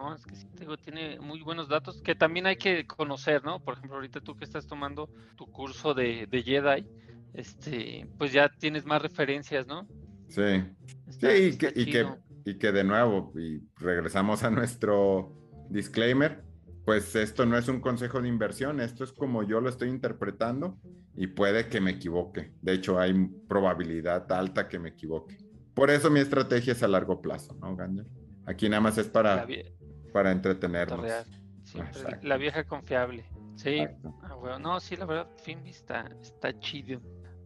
No, 0.00 0.14
es 0.14 0.24
que 0.24 0.34
sí, 0.34 0.46
tiene 0.82 1.20
muy 1.20 1.42
buenos 1.42 1.68
datos 1.68 2.00
que 2.00 2.14
también 2.14 2.46
hay 2.46 2.56
que 2.56 2.86
conocer, 2.86 3.44
¿no? 3.44 3.62
Por 3.62 3.74
ejemplo, 3.74 3.96
ahorita 3.96 4.22
tú 4.22 4.34
que 4.34 4.44
estás 4.44 4.66
tomando 4.66 5.10
tu 5.36 5.44
curso 5.46 5.92
de, 5.92 6.26
de 6.26 6.42
Jedi, 6.42 6.86
este, 7.34 8.08
pues 8.16 8.32
ya 8.32 8.48
tienes 8.48 8.86
más 8.86 9.02
referencias, 9.02 9.66
¿no? 9.66 9.86
Sí. 10.28 10.64
sí, 11.10 11.26
y, 11.26 11.58
que, 11.58 11.72
y, 11.76 11.84
que, 11.84 12.06
y 12.46 12.54
que 12.56 12.72
de 12.72 12.82
nuevo, 12.82 13.30
y 13.38 13.60
regresamos 13.76 14.42
a 14.42 14.50
nuestro 14.50 15.36
disclaimer, 15.68 16.44
pues 16.86 17.14
esto 17.14 17.44
no 17.44 17.58
es 17.58 17.68
un 17.68 17.82
consejo 17.82 18.22
de 18.22 18.28
inversión, 18.28 18.80
esto 18.80 19.04
es 19.04 19.12
como 19.12 19.42
yo 19.42 19.60
lo 19.60 19.68
estoy 19.68 19.90
interpretando 19.90 20.78
y 21.14 21.26
puede 21.26 21.68
que 21.68 21.82
me 21.82 21.90
equivoque. 21.90 22.54
De 22.62 22.72
hecho, 22.72 22.98
hay 22.98 23.12
probabilidad 23.46 24.32
alta 24.32 24.66
que 24.66 24.78
me 24.78 24.88
equivoque. 24.88 25.36
Por 25.74 25.90
eso 25.90 26.10
mi 26.10 26.20
estrategia 26.20 26.72
es 26.72 26.82
a 26.82 26.88
largo 26.88 27.20
plazo, 27.20 27.54
¿no, 27.60 27.76
Gander? 27.76 28.06
Aquí 28.46 28.68
nada 28.68 28.80
más 28.80 28.96
es 28.96 29.06
para, 29.06 29.46
para 30.12 30.32
entretenernos. 30.32 31.06
la 32.22 32.36
vieja 32.36 32.64
confiable. 32.64 33.24
Sí, 33.56 33.80
ah, 34.22 34.34
bueno, 34.34 34.58
no, 34.58 34.80
sí, 34.80 34.96
la 34.96 35.04
verdad, 35.04 35.28
Finbi 35.42 35.70
está, 35.70 36.08
está 36.22 36.58
chido. 36.58 37.00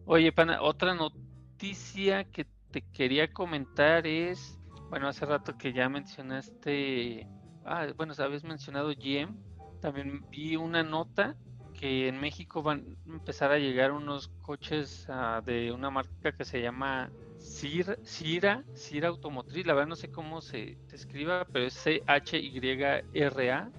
Oye, 0.05 0.31
pana, 0.31 0.61
otra 0.61 0.93
noticia 0.93 2.23
que 2.25 2.45
te 2.71 2.81
quería 2.93 3.31
comentar 3.31 4.07
es, 4.07 4.57
bueno, 4.89 5.07
hace 5.07 5.25
rato 5.25 5.57
que 5.57 5.73
ya 5.73 5.89
mencionaste 5.89 7.27
ah, 7.65 7.87
bueno, 7.97 8.13
habías 8.17 8.43
mencionado 8.43 8.89
GM, 8.89 9.35
también 9.81 10.25
vi 10.29 10.55
una 10.55 10.83
nota 10.83 11.35
que 11.73 12.07
en 12.07 12.19
México 12.21 12.63
van 12.63 12.97
a 13.07 13.13
empezar 13.13 13.51
a 13.51 13.57
llegar 13.57 13.91
unos 13.91 14.29
coches 14.41 15.05
ah, 15.09 15.41
de 15.45 15.71
una 15.71 15.89
marca 15.89 16.31
que 16.31 16.45
se 16.45 16.61
llama 16.61 17.11
Cira, 17.45 18.63
Cira, 18.73 19.07
Automotriz, 19.07 19.65
la 19.65 19.73
verdad 19.73 19.89
no 19.89 19.95
sé 19.95 20.09
cómo 20.09 20.41
se, 20.41 20.77
escriba, 20.91 21.45
pero 21.51 21.65
es 21.65 21.73
C-H-Y-R-A. 21.73 23.69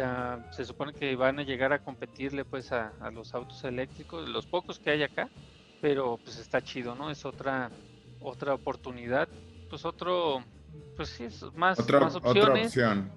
Ah, 0.00 0.38
se 0.50 0.64
supone 0.64 0.92
que 0.92 1.14
van 1.14 1.38
a 1.38 1.42
llegar 1.44 1.72
a 1.72 1.78
competirle 1.78 2.44
pues 2.44 2.72
a, 2.72 2.92
a, 3.00 3.10
los 3.10 3.34
autos 3.34 3.62
eléctricos, 3.64 4.28
los 4.28 4.44
pocos 4.46 4.80
que 4.80 4.90
hay 4.90 5.02
acá, 5.04 5.28
pero 5.80 6.18
pues 6.22 6.38
está 6.38 6.60
chido, 6.60 6.94
¿no? 6.94 7.10
Es 7.10 7.24
otra, 7.24 7.70
otra 8.20 8.54
oportunidad, 8.54 9.28
pues 9.70 9.84
otro 9.84 10.42
pues 10.96 11.10
sí, 11.10 11.24
es 11.24 11.42
más, 11.54 11.78
más 11.90 12.16
opciones. 12.16 12.68
opción. 12.68 13.10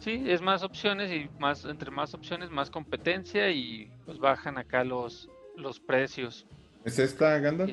Sí, 0.00 0.24
es 0.26 0.42
más 0.42 0.62
opciones 0.62 1.10
y 1.12 1.30
más 1.38 1.64
entre 1.64 1.90
más 1.90 2.14
opciones, 2.14 2.50
más 2.50 2.70
competencia 2.70 3.50
y 3.50 3.90
pues 4.04 4.18
bajan 4.18 4.58
acá 4.58 4.84
los, 4.84 5.28
los 5.56 5.78
precios. 5.80 6.46
¿Es 6.84 6.98
esta, 6.98 7.38
Gandalf? 7.38 7.70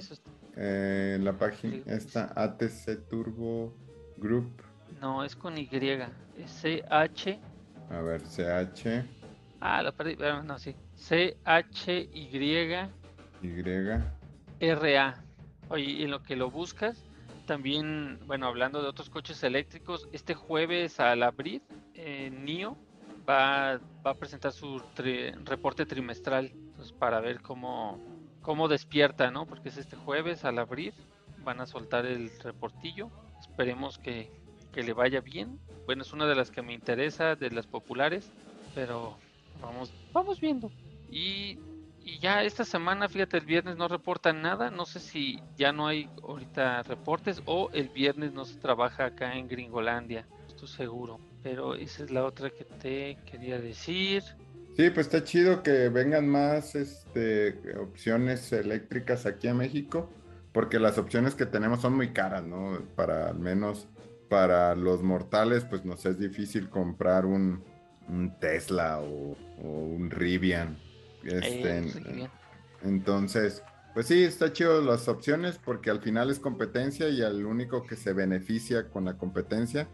Eh, 0.58 1.18
la 1.22 1.34
página, 1.34 1.78
esta 1.86 2.32
ATC 2.36 3.08
Turbo 3.10 3.74
Group. 4.18 4.52
No, 5.00 5.24
es 5.24 5.36
con 5.36 5.58
Y. 5.58 5.70
Es 6.38 6.62
CH. 6.62 7.40
A 7.90 8.02
ver, 8.02 8.22
CH. 8.22 9.06
Ah, 9.60 9.82
lo 9.84 9.94
perdí. 9.94 10.18
no, 10.44 10.60
sí. 10.60 10.76
CHY. 10.96 11.38
Y. 13.42 13.60
RA. 14.62 15.24
Oye, 15.70 15.84
y 15.84 16.04
en 16.04 16.12
lo 16.12 16.22
que 16.22 16.36
lo 16.36 16.52
buscas, 16.52 17.04
también, 17.46 18.20
bueno, 18.28 18.48
hablando 18.48 18.82
de 18.82 18.90
otros 18.90 19.10
coches 19.10 19.42
eléctricos, 19.44 20.08
este 20.12 20.34
jueves 20.36 21.00
al 21.00 21.24
abrir, 21.24 21.62
eh, 21.96 22.30
NIO 22.30 22.78
va, 23.28 23.80
va, 24.06 24.12
a 24.12 24.16
presentar 24.16 24.52
su 24.52 24.82
reporte 25.46 25.86
trimestral 25.86 26.52
para 27.00 27.20
ver 27.20 27.42
cómo, 27.42 28.00
cómo 28.42 28.68
despierta, 28.68 29.32
¿no? 29.32 29.46
Porque 29.46 29.70
es 29.70 29.78
este 29.78 29.96
jueves 29.96 30.46
al 30.46 30.60
abrir, 30.60 30.94
van 31.44 31.62
a 31.62 31.66
soltar 31.66 32.06
el 32.06 32.32
reportillo. 32.40 33.10
Esperemos 33.40 33.98
que, 33.98 34.32
que 34.72 34.84
le 34.84 34.94
vaya 34.94 35.22
bien. 35.22 35.60
Bueno, 35.86 36.04
es 36.04 36.14
una 36.14 36.28
de 36.28 36.36
las 36.36 36.52
que 36.52 36.62
me 36.62 36.74
interesa, 36.74 37.36
de 37.36 37.52
las 37.52 37.68
populares, 37.68 38.32
pero 38.76 39.18
vamos, 39.62 39.92
vamos 40.14 40.40
viendo. 40.40 40.72
Y 41.10 41.58
y 42.04 42.20
ya 42.20 42.44
esta 42.44 42.66
semana, 42.66 43.08
fíjate, 43.08 43.38
el 43.38 43.46
viernes 43.46 43.78
no 43.78 43.88
reportan 43.88 44.42
nada. 44.42 44.72
No 44.72 44.86
sé 44.86 45.00
si 45.00 45.40
ya 45.56 45.72
no 45.72 45.88
hay 45.88 46.10
ahorita 46.24 46.84
reportes 46.84 47.42
o 47.46 47.70
el 47.74 47.90
viernes 47.90 48.34
no 48.34 48.46
se 48.46 48.58
trabaja 48.58 49.06
acá 49.06 49.38
en 49.38 49.48
Gringolandia. 49.48 50.26
Estoy 50.48 50.68
seguro. 50.68 51.20
Pero 51.44 51.76
esa 51.76 52.04
es 52.04 52.12
la 52.12 52.26
otra 52.26 52.50
que 52.50 52.66
te 52.66 53.18
quería 53.26 53.60
decir. 53.60 54.24
Sí, 54.76 54.90
pues 54.90 55.08
está 55.08 55.24
chido 55.24 55.64
que 55.64 55.90
vengan 55.90 56.28
más 56.28 56.76
este, 56.76 57.58
opciones 57.78 58.52
eléctricas 58.54 59.26
aquí 59.26 59.48
a 59.48 59.54
México, 59.54 60.10
porque 60.54 60.80
las 60.80 60.98
opciones 60.98 61.36
que 61.36 61.46
tenemos 61.46 61.82
son 61.82 61.96
muy 61.96 62.14
caras, 62.14 62.44
¿no? 62.44 62.80
Para 62.96 63.30
al 63.30 63.40
menos 63.40 63.88
para 64.30 64.76
los 64.76 65.04
mortales, 65.04 65.66
pues 65.66 65.84
nos 65.84 66.06
es 66.06 66.18
difícil 66.18 66.70
comprar 66.70 67.26
un, 67.26 67.64
Tesla 68.40 69.00
o, 69.00 69.38
o 69.62 69.68
un 69.68 70.10
Rivian 70.10 70.78
este, 71.24 71.82
pues, 71.82 72.30
entonces, 72.84 73.64
pues 73.94 74.08
sí, 74.08 74.24
está 74.24 74.52
chido 74.52 74.82
las 74.82 75.08
opciones 75.08 75.60
porque 75.64 75.90
al 75.90 76.02
final 76.02 76.30
es 76.30 76.40
competencia 76.40 77.10
y 77.10 77.22
al 77.22 77.46
único 77.46 77.86
que 77.86 77.96
se 77.96 78.14
beneficia 78.14 78.90
con 78.90 79.06
la 79.06 79.18
competencia, 79.18 79.88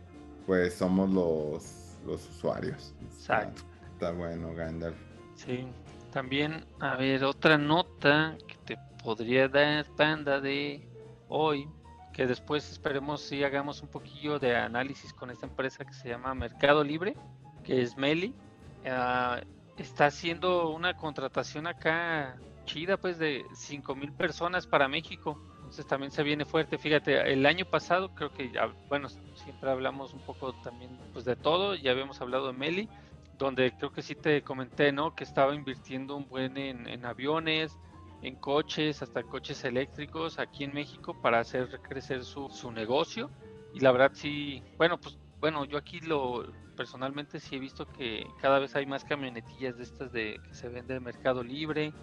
pues 0.46 0.76
somos 0.76 1.10
los, 1.10 1.98
los 2.06 2.30
usuarios. 2.30 2.94
Exacto. 3.02 3.64
Está, 3.98 4.12
bueno, 4.12 4.54
Gandalf. 4.54 4.96
Sí, 5.34 5.66
también, 6.12 6.64
a 6.80 6.96
ver, 6.98 7.24
otra 7.24 7.58
nota 7.58 8.38
que 8.48 8.56
te 8.64 8.78
podría 9.04 9.48
dar 9.48 9.88
panda 9.96 10.40
de 10.40 10.88
hoy, 11.30 11.68
que 12.14 12.28
después 12.28 12.72
esperemos 12.72 13.22
si 13.22 13.44
hagamos 13.44 13.82
un 13.82 13.88
poquillo 13.90 14.38
de 14.38 14.56
análisis 14.56 15.12
con 15.14 15.32
esta 15.32 15.48
empresa 15.48 15.84
que 15.84 15.96
se 15.96 16.10
llama 16.10 16.36
Mercado 16.36 16.84
Libre, 16.84 17.16
que 17.64 17.82
es 17.82 17.98
Meli. 17.98 18.36
Ah, 18.86 19.42
está 19.78 20.06
haciendo 20.06 20.70
una 20.70 20.96
contratación 20.96 21.66
acá 21.66 22.38
chida, 22.66 22.98
pues 22.98 23.18
de 23.18 23.46
5 23.56 23.96
mil 23.96 24.14
personas 24.14 24.68
para 24.68 24.88
México. 24.88 25.42
Entonces 25.56 25.88
también 25.88 26.12
se 26.12 26.22
viene 26.22 26.46
fuerte. 26.46 26.78
Fíjate, 26.78 27.34
el 27.34 27.48
año 27.48 27.66
pasado 27.66 28.14
creo 28.14 28.32
que, 28.32 28.52
bueno, 28.90 29.10
siempre 29.10 29.72
hablamos 29.72 30.14
un 30.14 30.22
poco 30.22 30.54
también 30.62 30.92
pues 31.14 31.26
de 31.26 31.36
todo. 31.36 31.74
Ya 31.74 31.92
habíamos 31.92 32.22
hablado 32.22 32.46
de 32.46 32.54
Meli, 32.54 32.88
donde 33.38 33.72
creo 33.78 33.92
que 33.92 34.02
sí 34.02 34.16
te 34.16 34.42
comenté, 34.42 34.92
¿no? 34.92 35.16
Que 35.16 35.24
estaba 35.24 35.54
invirtiendo 35.54 36.16
un 36.16 36.28
buen 36.28 36.58
en, 36.58 37.06
aviones, 37.06 37.78
en 38.22 38.36
coches, 38.36 39.02
hasta 39.02 39.24
coches 39.24 39.64
eléctricos 39.64 40.40
aquí 40.40 40.64
en 40.64 40.74
México 40.74 41.16
para 41.22 41.40
hacer 41.40 41.80
crecer 41.82 42.24
su, 42.24 42.50
su 42.50 42.72
negocio. 42.72 43.30
Y 43.74 43.80
la 43.80 43.92
verdad 43.92 44.12
sí, 44.14 44.64
bueno, 44.78 45.00
pues 45.00 45.18
bueno, 45.40 45.66
yo 45.66 45.78
aquí 45.78 46.00
lo, 46.00 46.52
personalmente 46.76 47.40
sí 47.40 47.56
he 47.56 47.60
visto 47.60 47.86
que 47.86 48.26
cada 48.40 48.60
vez 48.60 48.76
hay 48.76 48.86
más 48.86 49.04
camionetillas 49.04 49.78
de 49.78 49.84
estas 49.84 50.12
de 50.12 50.40
que 50.48 50.54
se 50.54 50.70
vende 50.70 50.96
en 50.96 51.04
Mercado 51.04 51.44
Libre. 51.44 51.94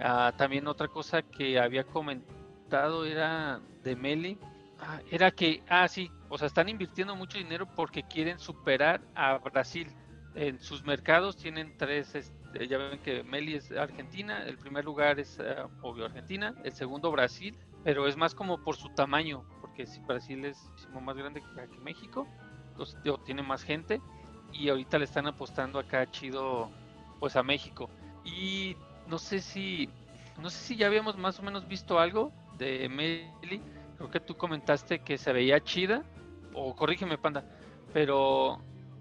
Ah, 0.00 0.32
también 0.36 0.66
otra 0.66 0.88
cosa 0.88 1.22
que 1.22 1.58
había 1.58 1.84
comentado 1.84 3.04
era 3.04 3.60
de 3.82 3.96
Meli, 3.96 4.38
ah, 4.80 5.00
era 5.10 5.30
que, 5.30 5.62
ah, 5.68 5.86
sí, 5.88 6.10
o 6.28 6.38
sea, 6.38 6.46
están 6.46 6.68
invirtiendo 6.68 7.14
mucho 7.14 7.38
dinero 7.38 7.68
porque 7.74 8.02
quieren 8.04 8.38
superar 8.38 9.02
a 9.14 9.36
Brasil. 9.38 9.88
En 10.34 10.60
sus 10.60 10.84
mercados 10.84 11.36
tienen 11.36 11.74
tres, 11.76 12.14
este, 12.14 12.68
ya 12.68 12.78
ven 12.78 13.00
que 13.00 13.22
Meli 13.24 13.54
es 13.54 13.72
Argentina, 13.72 14.44
el 14.44 14.58
primer 14.58 14.84
lugar 14.84 15.18
es 15.18 15.40
ah, 15.40 15.68
obvio 15.82 16.04
Argentina, 16.04 16.54
el 16.64 16.72
segundo 16.72 17.10
Brasil, 17.10 17.56
pero 17.82 18.06
es 18.06 18.16
más 18.16 18.34
como 18.34 18.62
por 18.62 18.76
su 18.76 18.88
tamaño, 18.90 19.44
porque 19.60 19.86
si 19.86 20.00
Brasil 20.00 20.44
es 20.44 20.70
más 21.00 21.16
grande 21.16 21.40
que, 21.42 21.68
que 21.68 21.78
México, 21.78 22.28
pues, 22.76 22.96
tiene 23.24 23.42
más 23.42 23.62
gente 23.62 24.00
y 24.52 24.68
ahorita 24.68 24.98
le 24.98 25.04
están 25.04 25.26
apostando 25.26 25.78
acá 25.78 26.10
chido 26.10 26.70
pues 27.18 27.36
a 27.36 27.42
México. 27.42 27.90
Y 28.24 28.76
no 29.06 29.18
sé 29.18 29.40
si 29.40 29.88
no 30.40 30.48
sé 30.48 30.58
si 30.58 30.76
ya 30.76 30.86
habíamos 30.86 31.16
más 31.18 31.38
o 31.38 31.42
menos 31.42 31.68
visto 31.68 31.98
algo 31.98 32.32
de 32.56 32.88
Meli. 32.88 33.60
Creo 33.96 34.10
que 34.10 34.20
tú 34.20 34.36
comentaste 34.36 35.00
que 35.00 35.18
se 35.18 35.32
veía 35.32 35.60
chida 35.60 36.02
o 36.54 36.74
corrígeme 36.74 37.18
panda, 37.18 37.44
pero 37.92 38.58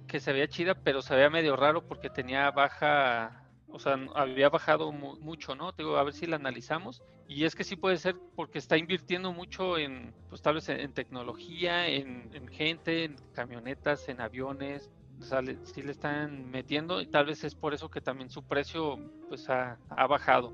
que 0.09 0.19
se 0.19 0.33
veía 0.33 0.49
chida, 0.49 0.75
pero 0.75 1.01
se 1.01 1.15
veía 1.15 1.29
medio 1.29 1.55
raro 1.55 1.87
porque 1.87 2.09
tenía 2.09 2.51
baja, 2.51 3.45
o 3.69 3.79
sea, 3.79 3.97
había 4.15 4.49
bajado 4.49 4.91
mucho, 4.91 5.55
¿no? 5.55 5.71
Digo, 5.71 5.95
a 5.97 6.03
ver 6.03 6.13
si 6.13 6.25
la 6.25 6.35
analizamos. 6.35 7.01
Y 7.27 7.45
es 7.45 7.55
que 7.55 7.63
sí 7.63 7.75
puede 7.75 7.97
ser 7.97 8.15
porque 8.35 8.57
está 8.57 8.75
invirtiendo 8.75 9.31
mucho 9.31 9.77
en, 9.77 10.13
pues 10.29 10.41
tal 10.41 10.55
vez 10.55 10.67
en, 10.67 10.91
tecnología, 10.93 11.87
en, 11.87 12.29
en, 12.33 12.47
gente, 12.47 13.05
en 13.05 13.15
camionetas, 13.33 14.09
en 14.09 14.19
aviones, 14.19 14.89
o 15.21 15.65
sí 15.65 15.81
le 15.81 15.91
están 15.91 16.49
metiendo 16.49 17.01
y 17.01 17.07
tal 17.07 17.25
vez 17.25 17.43
es 17.43 17.55
por 17.55 17.73
eso 17.73 17.89
que 17.89 18.01
también 18.01 18.29
su 18.29 18.43
precio 18.43 18.97
pues 19.27 19.49
ha, 19.49 19.77
bajado. 20.07 20.53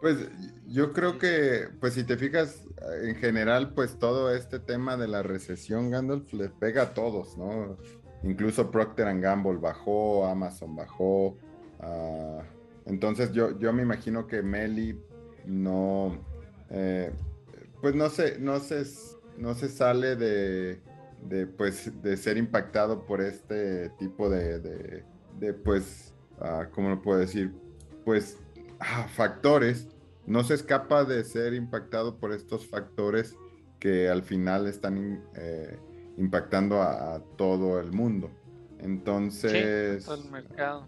Pues 0.00 0.28
yo 0.66 0.92
creo 0.92 1.18
que, 1.18 1.68
pues 1.80 1.94
si 1.94 2.04
te 2.04 2.16
fijas, 2.16 2.64
en 3.02 3.16
general, 3.16 3.72
pues 3.72 3.98
todo 3.98 4.34
este 4.34 4.58
tema 4.58 4.96
de 4.96 5.08
la 5.08 5.22
recesión, 5.22 5.90
Gandalf, 5.90 6.32
le 6.32 6.48
pega 6.48 6.82
a 6.82 6.94
todos, 6.94 7.36
¿no? 7.38 7.78
Incluso 8.22 8.70
Procter 8.70 9.20
Gamble 9.20 9.58
bajó, 9.58 10.26
Amazon 10.26 10.74
bajó, 10.74 11.36
uh, 11.80 12.42
Entonces 12.86 13.32
yo, 13.32 13.58
yo 13.58 13.72
me 13.72 13.82
imagino 13.82 14.26
que 14.26 14.42
Meli 14.42 15.00
no, 15.44 16.18
eh, 16.70 17.12
pues 17.80 17.94
no 17.94 18.08
se, 18.08 18.38
no 18.38 18.58
se, 18.60 18.84
no 19.36 19.54
se 19.54 19.68
sale 19.68 20.16
de, 20.16 20.80
de, 21.22 21.46
pues, 21.46 22.02
de 22.02 22.16
ser 22.16 22.36
impactado 22.36 23.04
por 23.04 23.20
este 23.20 23.90
tipo 23.98 24.28
de, 24.28 24.60
de, 25.38 25.54
pues, 25.54 26.14
uh, 26.40 26.70
¿cómo 26.72 26.90
lo 26.90 27.02
puedo 27.02 27.18
decir? 27.18 27.52
Pues 28.04 28.38
ah, 28.80 29.06
factores, 29.08 29.88
no 30.26 30.42
se 30.42 30.54
escapa 30.54 31.04
de 31.04 31.24
ser 31.24 31.54
impactado 31.54 32.18
por 32.18 32.32
estos 32.32 32.66
factores 32.66 33.36
que 33.78 34.08
al 34.08 34.22
final 34.22 34.66
están 34.66 35.22
eh, 35.36 35.78
impactando 36.16 36.82
a, 36.82 37.22
todo 37.36 37.80
el 37.80 37.92
mundo. 37.92 38.30
Entonces... 38.78 40.04
todo 40.04 40.22
el 40.22 40.30
mercado. 40.30 40.86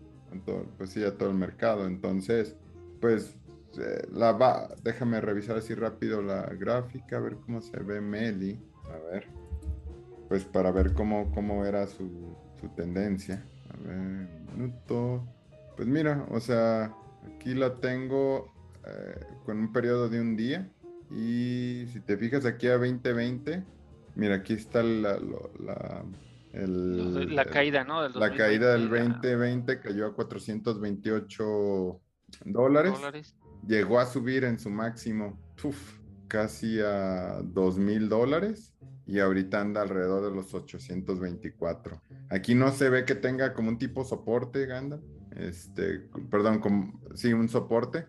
pues 0.77 0.91
sí, 0.91 1.05
a 1.05 1.17
todo 1.17 1.31
el 1.31 1.37
mercado. 1.37 1.87
Entonces, 1.87 2.57
pues 3.01 3.37
eh, 3.79 4.07
la 4.12 4.33
va, 4.33 4.69
déjame 4.83 5.21
revisar 5.21 5.57
así 5.57 5.75
rápido 5.75 6.23
la 6.23 6.43
gráfica, 6.47 7.19
a 7.19 7.21
ver 7.21 7.37
cómo 7.37 7.61
se 7.61 7.79
ve 7.79 8.01
Meli. 8.01 8.61
A 8.85 9.11
ver. 9.11 9.27
Pues 10.29 10.45
para 10.45 10.71
ver 10.73 10.93
cómo, 10.93 11.31
cómo 11.33 11.64
era 11.64 11.87
su, 11.87 12.37
su 12.61 12.69
tendencia. 12.71 13.45
A 13.73 13.77
ver, 13.87 14.29
minuto. 14.53 15.25
Pues 15.77 15.88
mira, 15.88 16.27
o 16.31 16.41
sea, 16.41 16.95
aquí 17.35 17.55
la 17.55 17.77
tengo 17.77 18.53
eh, 18.87 19.21
con 19.45 19.59
un 19.59 19.73
periodo 19.73 20.09
de 20.09 20.21
un 20.21 20.37
día. 20.37 20.69
Y 21.11 21.87
si 21.93 22.01
te 22.01 22.17
fijas 22.17 22.45
aquí 22.45 22.67
a 22.67 22.77
2020, 22.77 23.62
mira, 24.18 24.35
aquí 24.35 24.52
está 24.52 24.83
la, 24.83 25.18
la, 25.59 26.04
la 26.52 27.44
caída, 27.44 27.85
¿no? 27.85 28.09
la 28.09 28.35
caída 28.35 28.72
del 28.72 28.90
2020 28.90 29.81
cayó 29.81 30.07
a 30.07 30.14
428 30.14 32.00
dólares. 32.44 32.92
dólares. 32.92 33.37
Llegó 33.66 34.00
a 34.00 34.07
subir 34.07 34.44
en 34.44 34.59
su 34.59 34.70
máximo 34.70 35.38
casi 36.26 36.81
a 36.81 37.40
2 37.42 37.78
mil 37.78 38.09
dólares 38.09 38.74
y 39.07 39.20
ahorita 39.20 39.61
anda 39.61 39.83
alrededor 39.83 40.28
de 40.28 40.35
los 40.35 40.52
824. 40.52 42.02
Aquí 42.31 42.54
no 42.54 42.70
se 42.72 42.90
ve 42.90 43.04
que 43.04 43.14
tenga 43.14 43.54
como 43.54 43.70
un 43.70 43.78
tipo 43.78 44.04
soporte, 44.04 44.66
Ganda. 44.66 45.00
Este, 45.37 46.09
perdón, 46.31 46.59
como, 46.61 47.00
sí, 47.14 47.33
un 47.33 47.48
soporte. 47.48 48.07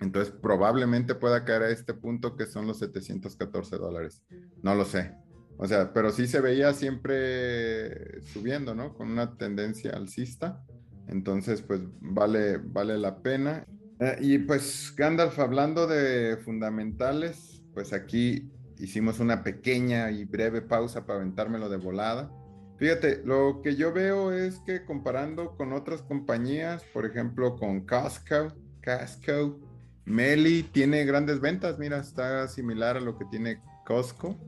Entonces 0.00 0.32
probablemente 0.32 1.14
pueda 1.14 1.44
caer 1.44 1.62
a 1.62 1.70
este 1.70 1.92
punto 1.92 2.34
que 2.34 2.46
son 2.46 2.66
los 2.66 2.78
714 2.78 3.76
dólares. 3.76 4.22
No 4.62 4.74
lo 4.74 4.84
sé. 4.86 5.14
O 5.62 5.66
sea, 5.66 5.92
pero 5.92 6.10
sí 6.10 6.26
se 6.26 6.40
veía 6.40 6.72
siempre 6.72 8.22
subiendo, 8.22 8.74
¿no? 8.74 8.94
Con 8.94 9.10
una 9.10 9.36
tendencia 9.36 9.90
alcista. 9.90 10.64
Entonces, 11.06 11.60
pues 11.60 11.82
vale, 12.00 12.56
vale 12.56 12.96
la 12.96 13.18
pena. 13.18 13.66
Eh, 14.00 14.16
y 14.22 14.38
pues 14.38 14.94
Gandalf, 14.96 15.38
hablando 15.38 15.86
de 15.86 16.38
fundamentales, 16.38 17.62
pues 17.74 17.92
aquí 17.92 18.50
hicimos 18.78 19.20
una 19.20 19.42
pequeña 19.42 20.10
y 20.10 20.24
breve 20.24 20.62
pausa 20.62 21.04
para 21.04 21.18
aventármelo 21.18 21.68
de 21.68 21.76
volada. 21.76 22.32
Fíjate, 22.78 23.20
lo 23.26 23.60
que 23.62 23.76
yo 23.76 23.92
veo 23.92 24.32
es 24.32 24.60
que 24.60 24.86
comparando 24.86 25.56
con 25.58 25.74
otras 25.74 26.00
compañías, 26.00 26.82
por 26.94 27.04
ejemplo 27.04 27.56
con 27.56 27.84
Costco, 27.84 28.54
Costco, 28.82 29.60
Meli 30.06 30.62
tiene 30.62 31.04
grandes 31.04 31.38
ventas, 31.38 31.78
mira, 31.78 31.98
está 31.98 32.48
similar 32.48 32.96
a 32.96 33.00
lo 33.00 33.18
que 33.18 33.26
tiene 33.26 33.60
Costco. 33.84 34.38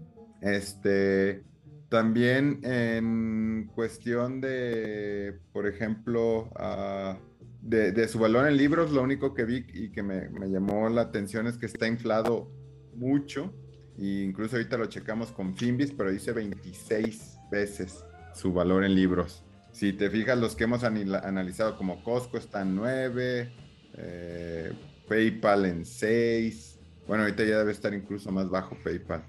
Este, 0.43 1.45
también 1.89 2.61
en 2.65 3.71
cuestión 3.75 4.41
de, 4.41 5.39
por 5.53 5.69
ejemplo, 5.69 6.51
uh, 6.59 7.17
de, 7.61 8.09
su 8.09 8.19
valor 8.19 8.49
en 8.49 8.57
libros, 8.57 8.91
lo 8.91 9.03
único 9.03 9.35
que 9.35 9.45
vi 9.45 9.65
y 9.73 9.91
que 9.91 10.03
me, 10.03 10.29
llamó 10.49 10.89
la 10.89 11.03
atención 11.03 11.47
es 11.47 11.57
que 11.57 11.67
está 11.67 11.87
inflado 11.87 12.51
mucho. 12.95 13.55
E 13.99 14.25
incluso 14.25 14.57
ahorita 14.57 14.77
lo 14.77 14.87
checamos 14.87 15.31
con 15.31 15.55
Finbis, 15.55 15.93
pero 15.93 16.11
dice 16.11 16.33
26 16.33 17.39
veces 17.51 18.05
su 18.35 18.53
valor 18.53 18.85
en 18.85 18.95
libros. 18.95 19.45
Si 19.71 19.93
te 19.93 20.11
fijas, 20.11 20.37
los 20.39 20.57
que 20.57 20.65
hemos 20.65 20.83
analizado 20.83 21.77
como 21.77 22.03
Costco 22.03 22.37
están 22.37 22.75
9, 22.75 23.53
eh, 23.95 24.73
PayPal 25.09 25.67
en 25.67 25.87
6. 25.87 26.81
Bueno, 27.07 27.23
ahorita 27.23 27.45
ya 27.45 27.59
debe 27.59 27.73
estar 27.73 27.95
incluso 27.95 28.33
más 28.33 28.51
bajo 28.51 28.77
PayPal. 28.83 29.23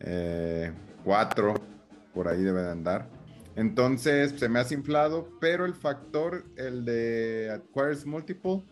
4, 0.00 1.54
eh, 1.54 1.60
por 2.14 2.28
ahí 2.28 2.42
debe 2.42 2.62
de 2.62 2.70
andar. 2.70 3.08
Entonces 3.56 4.32
se 4.38 4.48
me 4.48 4.60
ha 4.60 4.66
inflado, 4.70 5.28
pero 5.40 5.64
el 5.64 5.74
factor, 5.74 6.44
el 6.56 6.84
de 6.84 7.50
Acquires 7.52 8.06
Multiple, 8.06 8.62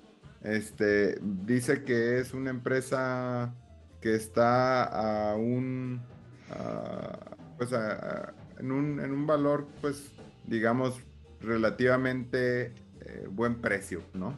este, 0.43 1.19
dice 1.21 1.83
que 1.83 2.19
es 2.19 2.33
una 2.33 2.51
empresa 2.51 3.53
que 4.01 4.15
está 4.15 4.85
a 4.85 5.35
un, 5.35 6.01
pues 7.57 7.71
en, 7.73 8.71
un 8.71 9.01
en, 9.01 9.11
un, 9.11 9.27
valor, 9.27 9.67
pues, 9.81 10.13
digamos, 10.47 10.95
relativamente 11.41 12.73
eh, 13.01 13.27
buen 13.31 13.61
precio, 13.61 14.03
¿no? 14.15 14.35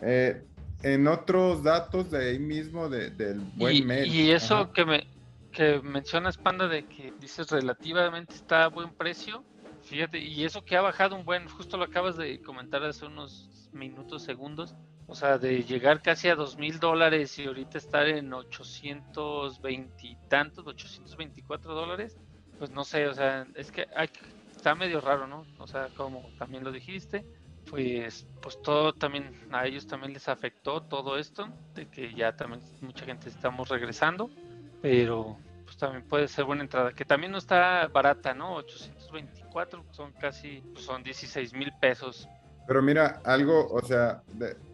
Eh, 0.00 0.42
en 0.82 1.06
otros 1.06 1.62
datos 1.62 2.10
de 2.10 2.30
ahí 2.30 2.38
mismo, 2.38 2.88
del 2.88 3.40
buen 3.54 3.76
y, 3.76 4.08
Y 4.08 4.30
eso 4.30 4.72
que 4.72 4.84
me 4.84 5.06
que 5.52 5.80
mencionas, 5.82 6.36
Panda, 6.36 6.66
de 6.66 6.84
que 6.86 7.12
dices 7.20 7.50
relativamente 7.50 8.34
está 8.34 8.64
a 8.64 8.68
buen 8.68 8.90
precio, 8.90 9.44
Fíjate, 9.82 10.18
y 10.18 10.44
eso 10.44 10.64
que 10.64 10.76
ha 10.76 10.80
bajado 10.80 11.16
un 11.16 11.24
buen, 11.24 11.48
justo 11.48 11.76
lo 11.76 11.84
acabas 11.84 12.16
de 12.16 12.40
comentar 12.40 12.82
hace 12.84 13.04
unos 13.04 13.68
minutos, 13.72 14.22
segundos, 14.22 14.74
o 15.06 15.14
sea, 15.14 15.38
de 15.38 15.64
llegar 15.64 16.00
casi 16.02 16.28
a 16.28 16.36
dos 16.36 16.56
mil 16.56 16.78
dólares 16.78 17.38
y 17.38 17.46
ahorita 17.46 17.78
estar 17.78 18.06
en 18.06 18.32
820 18.32 20.06
y 20.06 20.16
tantos, 20.28 20.66
824 20.66 21.74
dólares, 21.74 22.16
pues 22.58 22.70
no 22.70 22.84
sé, 22.84 23.08
o 23.08 23.14
sea, 23.14 23.46
es 23.54 23.72
que 23.72 23.86
hay, 23.96 24.08
está 24.54 24.74
medio 24.74 25.00
raro, 25.00 25.26
¿no? 25.26 25.44
O 25.58 25.66
sea, 25.66 25.88
como 25.96 26.30
también 26.38 26.62
lo 26.62 26.70
dijiste, 26.70 27.26
pues, 27.68 28.26
pues 28.40 28.62
todo 28.62 28.92
también, 28.92 29.48
a 29.50 29.66
ellos 29.66 29.86
también 29.86 30.12
les 30.12 30.28
afectó 30.28 30.82
todo 30.82 31.18
esto, 31.18 31.48
de 31.74 31.88
que 31.88 32.14
ya 32.14 32.36
también 32.36 32.62
mucha 32.80 33.04
gente 33.04 33.28
estamos 33.28 33.68
regresando, 33.68 34.30
pero 34.82 35.38
pues 35.64 35.76
también 35.78 36.04
puede 36.06 36.28
ser 36.28 36.44
buena 36.44 36.62
entrada, 36.64 36.92
que 36.92 37.04
también 37.04 37.32
no 37.32 37.38
está 37.38 37.86
barata, 37.86 38.34
¿no? 38.34 38.56
824 38.56 39.84
son 39.92 40.12
casi, 40.20 40.60
pues 40.72 40.84
son 40.84 41.02
16 41.02 41.54
mil 41.54 41.72
pesos. 41.80 42.28
Pero 42.66 42.82
mira, 42.82 43.20
algo, 43.24 43.68
o 43.68 43.80
sea, 43.82 44.22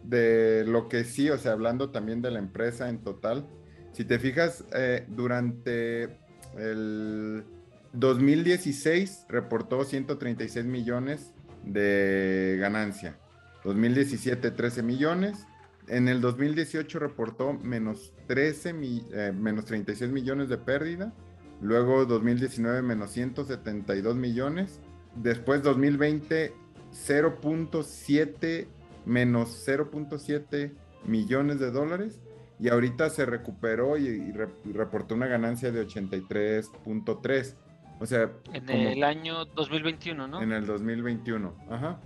de, 0.03 0.63
lo 0.65 0.89
que 0.89 1.03
sí, 1.03 1.29
o 1.29 1.37
sea, 1.37 1.53
hablando 1.53 1.91
también 1.91 2.21
de 2.21 2.31
la 2.31 2.39
empresa 2.39 2.89
en 2.89 2.99
total, 2.99 3.47
si 3.93 4.03
te 4.03 4.19
fijas, 4.19 4.65
eh, 4.73 5.05
durante 5.07 6.17
el 6.57 7.45
2016 7.93 9.25
reportó 9.29 9.83
136 9.83 10.65
millones 10.65 11.33
de 11.63 12.57
ganancia, 12.59 13.17
2017 13.63 14.51
13 14.51 14.83
millones, 14.83 15.45
en 15.89 16.07
el 16.07 16.21
2018 16.21 16.99
reportó 16.99 17.53
menos 17.53 18.13
13, 18.27 18.75
eh, 19.11 19.33
menos 19.35 19.65
36 19.65 20.11
millones 20.11 20.49
de 20.49 20.57
pérdida. 20.57 21.13
Luego 21.61 22.05
2019 22.05 22.81
menos 22.81 23.11
172 23.11 24.15
millones. 24.15 24.79
Después 25.15 25.63
2020 25.63 26.53
0.7 26.91 28.67
menos 29.05 29.67
0.7 29.67 30.73
millones 31.05 31.59
de 31.59 31.71
dólares. 31.71 32.19
Y 32.59 32.69
ahorita 32.69 33.09
se 33.09 33.25
recuperó 33.25 33.97
y, 33.97 34.33
reportó 34.73 35.15
una 35.15 35.27
ganancia 35.27 35.71
de 35.71 35.87
83.3. 35.87 37.55
O 38.01 38.05
sea... 38.05 38.31
En 38.53 38.69
el 38.69 39.03
año 39.03 39.45
2021, 39.45 40.27
¿no? 40.27 40.41
En 40.41 40.51
el 40.51 40.65
2021, 40.65 41.55
ajá. 41.69 42.01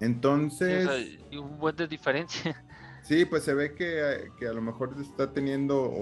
Entonces... 0.00 1.18
un 1.32 1.58
buen 1.58 1.76
de 1.76 1.86
diferencia. 1.86 2.64
Sí, 3.02 3.24
pues 3.24 3.42
se 3.42 3.54
ve 3.54 3.74
que, 3.74 4.46
a 4.46 4.52
lo 4.52 4.60
mejor 4.60 4.94
está 5.00 5.32
teniendo, 5.32 5.92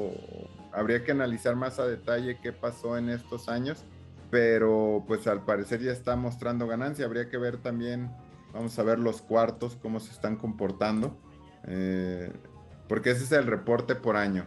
habría 0.72 1.04
que 1.04 1.12
analizar 1.12 1.54
más 1.56 1.78
a 1.78 1.86
detalle 1.86 2.38
qué 2.42 2.52
pasó 2.52 2.98
en 2.98 3.08
estos 3.10 3.48
años, 3.48 3.84
pero 4.30 5.04
pues 5.06 5.26
al 5.26 5.44
parecer 5.44 5.80
ya 5.80 5.92
está 5.92 6.16
mostrando 6.16 6.66
ganancia. 6.66 7.06
Habría 7.06 7.28
que 7.28 7.38
ver 7.38 7.58
también, 7.58 8.10
vamos 8.52 8.78
a 8.78 8.82
ver 8.82 8.98
los 8.98 9.22
cuartos, 9.22 9.76
cómo 9.80 10.00
se 10.00 10.12
están 10.12 10.36
comportando, 10.36 11.16
eh, 11.64 12.32
porque 12.88 13.10
ese 13.10 13.24
es 13.24 13.32
el 13.32 13.46
reporte 13.46 13.94
por 13.94 14.16
año. 14.16 14.46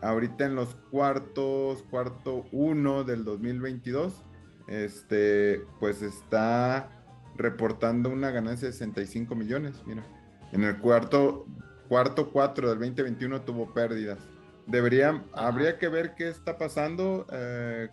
Ahorita 0.00 0.46
en 0.46 0.54
los 0.54 0.76
cuartos, 0.90 1.82
cuarto 1.90 2.46
1 2.52 3.04
del 3.04 3.24
2022, 3.24 4.24
este, 4.68 5.62
pues 5.80 6.02
está 6.02 6.90
reportando 7.36 8.10
una 8.10 8.30
ganancia 8.30 8.68
de 8.68 8.72
65 8.72 9.34
millones, 9.34 9.82
mira. 9.86 10.04
En 10.52 10.64
el 10.64 10.78
cuarto 10.78 11.46
cuarto 11.88 12.30
4 12.30 12.70
del 12.70 12.78
2021 12.78 13.42
tuvo 13.42 13.72
pérdidas. 13.72 14.18
Deberían, 14.66 15.24
habría 15.32 15.78
que 15.78 15.88
ver 15.88 16.14
qué 16.14 16.28
está 16.28 16.58
pasando 16.58 17.26
eh, 17.32 17.88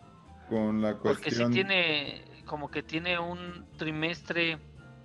con 0.50 0.82
la 0.82 0.96
cuestión. 0.96 1.14
Porque 1.14 1.32
si 1.32 1.46
tiene, 1.52 2.26
como 2.46 2.70
que 2.70 2.84
tiene 2.84 3.18
un 3.18 3.66
trimestre 3.78 4.60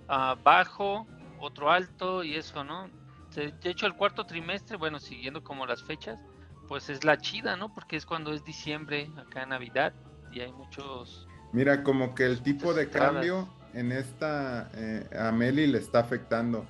ah, 0.09 0.35
bajo, 0.43 1.07
otro 1.39 1.71
alto 1.71 2.23
y 2.23 2.35
eso, 2.35 2.63
¿no? 2.63 2.89
De 3.35 3.53
hecho, 3.63 3.87
el 3.87 3.95
cuarto 3.95 4.25
trimestre, 4.25 4.75
bueno, 4.75 4.99
siguiendo 4.99 5.41
como 5.41 5.65
las 5.65 5.81
fechas, 5.83 6.19
pues 6.67 6.89
es 6.89 7.05
la 7.05 7.17
chida, 7.17 7.55
¿no? 7.55 7.73
Porque 7.73 7.95
es 7.95 8.05
cuando 8.05 8.33
es 8.33 8.43
diciembre, 8.43 9.09
acá 9.17 9.45
Navidad, 9.45 9.93
y 10.33 10.41
hay 10.41 10.51
muchos... 10.51 11.27
Mira, 11.53 11.83
como 11.83 12.13
que 12.13 12.25
el 12.25 12.41
tipo 12.41 12.73
de 12.73 12.89
cambio 12.89 13.47
en 13.73 13.91
esta, 13.91 14.69
eh, 14.75 15.05
a 15.17 15.31
Meli 15.31 15.67
le 15.67 15.77
está 15.77 15.99
afectando. 15.99 16.65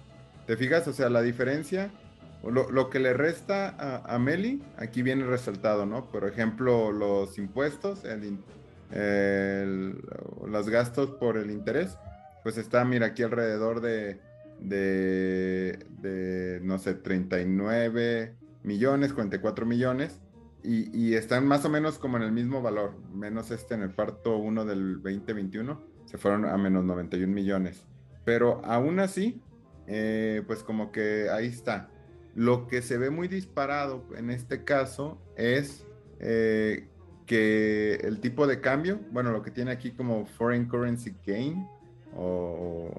¿Te 0.46 0.56
fijas? 0.58 0.88
O 0.88 0.94
sea, 0.94 1.10
la 1.10 1.22
diferencia, 1.22 1.92
lo, 2.44 2.72
lo 2.72 2.90
que 2.90 3.00
le 3.00 3.14
resta 3.14 3.70
a, 3.70 4.16
a, 4.16 4.20
Meli, 4.20 4.64
aquí 4.78 5.02
viene 5.02 5.26
resaltado, 5.26 5.86
¿no? 5.86 6.10
Por 6.10 6.28
ejemplo, 6.28 6.92
los 6.92 7.38
impuestos, 7.38 8.04
el, 8.06 8.40
el, 8.92 10.02
los 10.48 10.70
gastos 10.70 11.12
por 11.12 11.38
el 11.38 11.52
interés, 11.52 11.98
pues 12.44 12.58
está, 12.58 12.84
mira, 12.86 13.08
aquí 13.08 13.24
alrededor 13.24 13.82
de, 13.82 14.20
de, 14.60 15.86
de 16.02 16.60
no 16.64 16.80
sé, 16.80 16.96
39 16.96 18.36
millones, 18.64 19.14
44 19.14 19.66
millones. 19.66 20.20
Y, 20.64 20.96
y, 20.96 21.16
están 21.16 21.48
más 21.48 21.66
o 21.66 21.70
menos 21.70 21.98
como 21.98 22.18
en 22.18 22.24
el 22.24 22.32
mismo 22.32 22.62
valor, 22.62 22.94
menos 23.12 23.50
este 23.50 23.74
en 23.74 23.82
el 23.82 23.90
parto 23.90 24.38
1 24.38 24.66
del 24.66 25.02
2021 25.02 25.92
se 26.12 26.18
fueron 26.18 26.46
a 26.46 26.58
menos 26.58 26.84
91 26.84 27.34
millones. 27.34 27.86
Pero 28.26 28.62
aún 28.66 29.00
así, 29.00 29.42
eh, 29.88 30.44
pues 30.46 30.62
como 30.62 30.92
que 30.92 31.30
ahí 31.30 31.48
está. 31.48 31.90
Lo 32.36 32.68
que 32.68 32.82
se 32.82 32.98
ve 32.98 33.10
muy 33.10 33.28
disparado 33.28 34.06
en 34.16 34.30
este 34.30 34.64
caso 34.64 35.22
es 35.36 35.86
eh, 36.20 36.88
que 37.26 37.96
el 38.04 38.20
tipo 38.20 38.48
de 38.48 38.62
cambio, 38.62 39.00
bueno, 39.12 39.32
lo 39.32 39.42
que 39.42 39.52
tiene 39.52 39.72
aquí 39.72 39.92
como 39.92 40.26
foreign 40.26 40.68
currency 40.68 41.16
gain 41.26 41.68
o, 42.16 42.90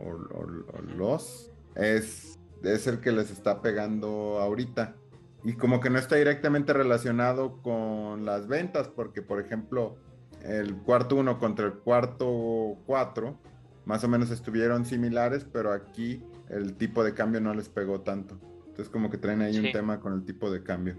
loss, 0.96 1.50
es, 1.74 2.38
es 2.62 2.86
el 2.86 3.00
que 3.00 3.12
les 3.12 3.30
está 3.30 3.62
pegando 3.62 4.38
ahorita. 4.40 4.96
Y 5.44 5.54
como 5.54 5.80
que 5.80 5.90
no 5.90 5.98
está 5.98 6.16
directamente 6.16 6.72
relacionado 6.72 7.60
con 7.62 8.24
las 8.24 8.46
ventas, 8.46 8.88
porque 8.88 9.22
por 9.22 9.40
ejemplo, 9.40 9.96
el 10.42 10.76
cuarto 10.76 11.16
1 11.16 11.38
contra 11.38 11.66
el 11.66 11.74
cuarto 11.74 12.76
4 12.86 13.38
más 13.84 14.04
o 14.04 14.08
menos 14.08 14.30
estuvieron 14.30 14.84
similares, 14.84 15.46
pero 15.50 15.72
aquí 15.72 16.22
el 16.48 16.74
tipo 16.74 17.02
de 17.02 17.14
cambio 17.14 17.40
no 17.40 17.54
les 17.54 17.68
pegó 17.68 18.00
tanto. 18.00 18.38
Entonces 18.72 18.88
como 18.88 19.10
que 19.10 19.18
traen 19.18 19.42
ahí 19.42 19.58
un 19.58 19.70
tema 19.70 20.00
con 20.00 20.14
el 20.14 20.24
tipo 20.24 20.50
de 20.50 20.62
cambio. 20.62 20.96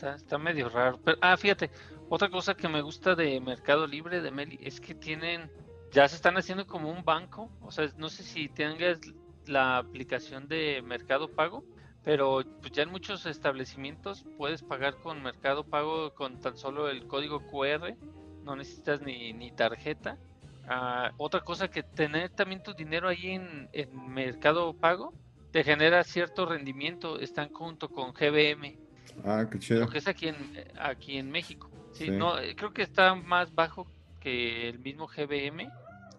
Está, 0.00 0.38
medio 0.38 0.68
raro. 0.68 1.00
ah, 1.20 1.36
fíjate, 1.36 1.70
otra 2.08 2.30
cosa 2.30 2.54
que 2.54 2.68
me 2.68 2.82
gusta 2.82 3.16
de 3.16 3.40
Mercado 3.40 3.86
Libre 3.86 4.20
de 4.20 4.30
Meli 4.30 4.58
es 4.62 4.80
que 4.80 4.94
tienen, 4.94 5.50
ya 5.90 6.06
se 6.06 6.16
están 6.16 6.36
haciendo 6.36 6.66
como 6.66 6.90
un 6.90 7.04
banco. 7.04 7.50
O 7.62 7.72
sea, 7.72 7.90
no 7.96 8.08
sé 8.08 8.22
si 8.22 8.48
tengas 8.48 9.00
la 9.46 9.78
aplicación 9.78 10.46
de 10.46 10.82
Mercado 10.82 11.28
Pago, 11.28 11.64
pero 12.04 12.44
pues 12.60 12.72
ya 12.72 12.84
en 12.84 12.90
muchos 12.90 13.26
establecimientos 13.26 14.24
puedes 14.38 14.62
pagar 14.62 14.96
con 15.02 15.20
Mercado 15.22 15.64
Pago 15.64 16.14
con 16.14 16.38
tan 16.40 16.56
solo 16.56 16.88
el 16.88 17.08
código 17.08 17.40
QR 17.50 17.96
no 18.46 18.54
necesitas 18.54 19.02
ni, 19.02 19.32
ni 19.32 19.50
tarjeta. 19.50 20.16
Ah, 20.68 21.12
otra 21.18 21.40
cosa 21.40 21.68
que 21.68 21.82
tener 21.82 22.30
también 22.30 22.62
tu 22.62 22.72
dinero 22.72 23.08
ahí 23.08 23.32
en, 23.32 23.68
en, 23.72 24.14
Mercado 24.14 24.72
Pago 24.72 25.12
te 25.56 25.64
genera 25.64 26.04
cierto 26.04 26.44
rendimiento. 26.44 27.18
Están 27.18 27.48
junto 27.50 27.88
con 27.88 28.12
GBM. 28.12 28.76
Ah, 29.24 29.48
qué 29.50 29.58
chido. 29.58 29.80
Lo 29.80 29.88
que 29.88 29.96
es 29.96 30.06
aquí 30.06 30.28
en, 30.28 30.36
aquí 30.78 31.16
en 31.16 31.30
México. 31.30 31.70
Sí, 31.92 32.10
No, 32.10 32.34
creo 32.54 32.74
que 32.74 32.82
está 32.82 33.14
más 33.14 33.54
bajo 33.54 33.86
que 34.20 34.68
el 34.68 34.80
mismo 34.80 35.06
GBM, 35.06 35.66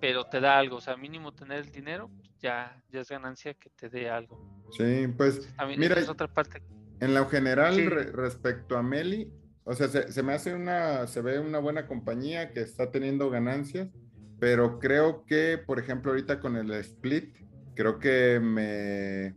pero 0.02 0.24
te 0.24 0.40
da 0.40 0.58
algo. 0.58 0.78
O 0.78 0.82
sea, 0.82 0.98
mínimo 0.98 1.34
tener 1.36 1.60
el 1.60 1.72
dinero, 1.72 2.10
ya, 2.42 2.82
ya 2.90 3.02
es 3.02 3.10
ganancia 3.10 3.54
que 3.54 3.70
te 3.70 3.90
dé 3.90 4.10
algo. 4.10 4.44
Sí, 4.72 5.06
pues. 5.16 5.48
mira, 5.78 6.00
es 6.00 6.10
otra 6.10 6.28
parte. 6.28 6.64
En 7.00 7.14
lo 7.14 7.28
general, 7.30 7.76
respecto 8.14 8.76
a 8.76 8.82
Meli, 8.82 9.32
o 9.66 9.76
sea, 9.76 9.88
se, 9.88 10.24
me 10.24 10.34
hace 10.34 10.56
una, 10.56 11.06
se 11.06 11.22
ve 11.22 11.38
una 11.38 11.60
buena 11.60 11.86
compañía 11.86 12.54
que 12.54 12.62
está 12.62 12.90
teniendo 12.90 13.30
ganancias, 13.30 13.88
pero 14.40 14.80
creo 14.80 15.26
que, 15.26 15.60
por 15.64 15.78
ejemplo, 15.78 16.10
ahorita 16.10 16.40
con 16.40 16.56
el 16.56 16.72
split, 16.72 17.36
creo 17.78 18.00
que 18.00 18.40
me, 18.42 19.36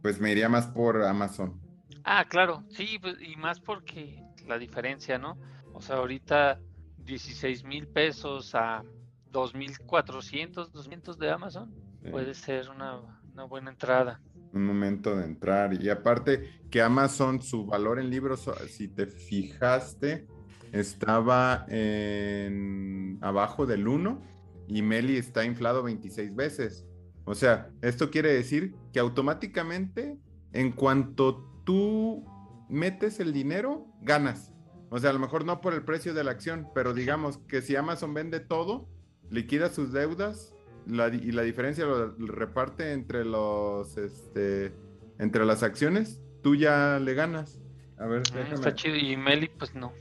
pues 0.00 0.18
me 0.20 0.30
iría 0.32 0.48
más 0.48 0.66
por 0.68 1.02
Amazon. 1.02 1.60
Ah, 2.04 2.24
claro, 2.26 2.64
sí, 2.70 2.98
pues, 3.00 3.16
y 3.20 3.36
más 3.36 3.60
porque 3.60 4.22
la 4.46 4.58
diferencia, 4.58 5.18
¿no? 5.18 5.36
O 5.74 5.82
sea, 5.82 5.96
ahorita 5.96 6.58
16 6.98 7.64
mil 7.64 7.86
pesos 7.88 8.54
a 8.54 8.82
2.400, 9.30 10.70
200 10.70 11.18
de 11.18 11.30
Amazon, 11.30 11.74
puede 12.10 12.34
ser 12.34 12.70
una, 12.70 13.00
una 13.32 13.44
buena 13.44 13.70
entrada 13.70 14.20
un 14.52 14.66
momento 14.66 15.16
de 15.16 15.24
entrar. 15.24 15.82
Y 15.82 15.88
aparte 15.88 16.60
que 16.70 16.82
Amazon, 16.82 17.42
su 17.42 17.66
valor 17.66 17.98
en 17.98 18.10
libros, 18.10 18.50
si 18.68 18.88
te 18.88 19.06
fijaste, 19.06 20.26
estaba 20.72 21.64
en 21.68 23.18
abajo 23.20 23.66
del 23.66 23.88
1 23.88 24.20
y 24.68 24.82
Meli 24.82 25.16
está 25.16 25.44
inflado 25.44 25.82
26 25.82 26.34
veces. 26.34 26.86
O 27.24 27.34
sea, 27.34 27.70
esto 27.82 28.10
quiere 28.10 28.32
decir 28.32 28.74
que 28.92 29.00
automáticamente, 29.00 30.18
en 30.52 30.72
cuanto 30.72 31.48
tú 31.64 32.24
metes 32.68 33.20
el 33.20 33.32
dinero, 33.32 33.86
ganas. 34.00 34.52
O 34.90 34.98
sea, 34.98 35.10
a 35.10 35.12
lo 35.12 35.18
mejor 35.18 35.44
no 35.44 35.60
por 35.60 35.72
el 35.74 35.84
precio 35.84 36.14
de 36.14 36.24
la 36.24 36.32
acción, 36.32 36.68
pero 36.74 36.92
digamos 36.92 37.38
que 37.48 37.62
si 37.62 37.76
Amazon 37.76 38.12
vende 38.12 38.40
todo, 38.40 38.88
liquida 39.30 39.70
sus 39.70 39.92
deudas 39.92 40.54
y 40.86 41.32
la 41.32 41.42
diferencia 41.42 41.84
lo, 41.86 42.14
reparte 42.18 42.92
entre 42.92 43.24
los, 43.24 43.96
este, 43.96 44.72
entre 45.18 45.46
las 45.46 45.62
acciones, 45.62 46.20
tú 46.42 46.56
ya 46.56 46.98
le 46.98 47.14
ganas. 47.14 47.60
A 47.98 48.06
ver, 48.06 48.22
mm, 48.32 48.52
Está 48.52 48.74
chido. 48.74 48.96
Y 48.96 49.16
Meli, 49.16 49.48
pues 49.48 49.74
no. 49.74 49.92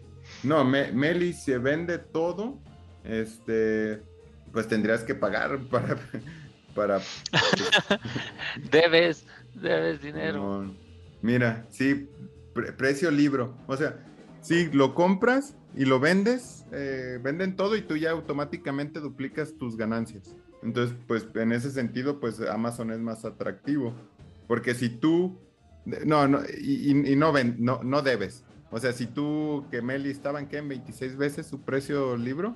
No, 0.43 0.65
Meli 0.65 1.33
se 1.33 1.57
vende 1.57 1.97
todo, 1.99 2.59
este, 3.03 4.01
pues 4.51 4.67
tendrías 4.67 5.03
que 5.03 5.15
pagar 5.15 5.59
para, 5.69 5.97
para. 6.75 7.01
debes, 8.71 9.25
debes 9.55 10.01
dinero. 10.01 10.73
mira, 11.21 11.65
sí, 11.69 12.09
precio 12.77 13.11
libro, 13.11 13.55
o 13.67 13.77
sea, 13.77 13.97
sí, 14.41 14.69
lo 14.73 14.93
compras 14.93 15.55
y 15.75 15.85
lo 15.85 15.99
vendes, 15.99 16.65
eh, 16.71 17.19
venden 17.21 17.55
todo 17.55 17.75
y 17.75 17.81
tú 17.81 17.95
ya 17.95 18.11
automáticamente 18.11 18.99
duplicas 18.99 19.53
tus 19.57 19.77
ganancias. 19.77 20.35
Entonces, 20.63 20.95
pues 21.07 21.25
en 21.35 21.51
ese 21.51 21.71
sentido, 21.71 22.19
pues 22.19 22.39
Amazon 22.41 22.91
es 22.91 22.99
más 22.99 23.25
atractivo. 23.25 23.95
Porque 24.47 24.75
si 24.75 24.89
tú, 24.89 25.39
no, 25.85 26.27
no, 26.27 26.41
y, 26.61 26.93
no, 27.15 27.31
ven, 27.31 27.55
no, 27.59 27.81
no 27.83 28.01
debes. 28.01 28.43
O 28.69 28.79
sea, 28.79 28.93
si 28.93 29.07
tú, 29.07 29.65
que 29.71 29.81
Meli 29.81 30.09
estaban 30.09 30.47
que 30.47 30.57
en 30.57 30.67
26 30.67 31.17
veces 31.17 31.47
su 31.47 31.61
precio 31.61 32.15
libro, 32.15 32.55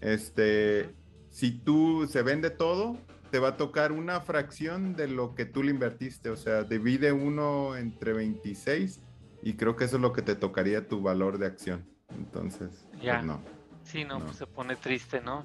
este, 0.00 0.90
si 1.30 1.52
tú 1.52 2.06
se 2.10 2.22
vende 2.22 2.50
todo, 2.50 2.96
te 3.34 3.40
va 3.40 3.48
a 3.48 3.56
tocar 3.56 3.90
una 3.90 4.20
fracción 4.20 4.94
de 4.94 5.08
lo 5.08 5.34
que 5.34 5.44
tú 5.44 5.64
le 5.64 5.72
invertiste. 5.72 6.30
O 6.30 6.36
sea, 6.36 6.62
divide 6.62 7.10
uno 7.10 7.76
entre 7.76 8.12
26 8.12 9.00
y 9.42 9.54
creo 9.54 9.74
que 9.74 9.86
eso 9.86 9.96
es 9.96 10.02
lo 10.02 10.12
que 10.12 10.22
te 10.22 10.36
tocaría 10.36 10.86
tu 10.86 11.02
valor 11.02 11.38
de 11.38 11.46
acción. 11.46 11.84
Entonces, 12.16 12.86
pues, 12.92 13.02
ya. 13.02 13.22
no. 13.22 13.42
Sí, 13.82 14.04
no, 14.04 14.20
Pues 14.20 14.36
se 14.36 14.46
pone 14.46 14.76
triste, 14.76 15.20
¿no? 15.20 15.44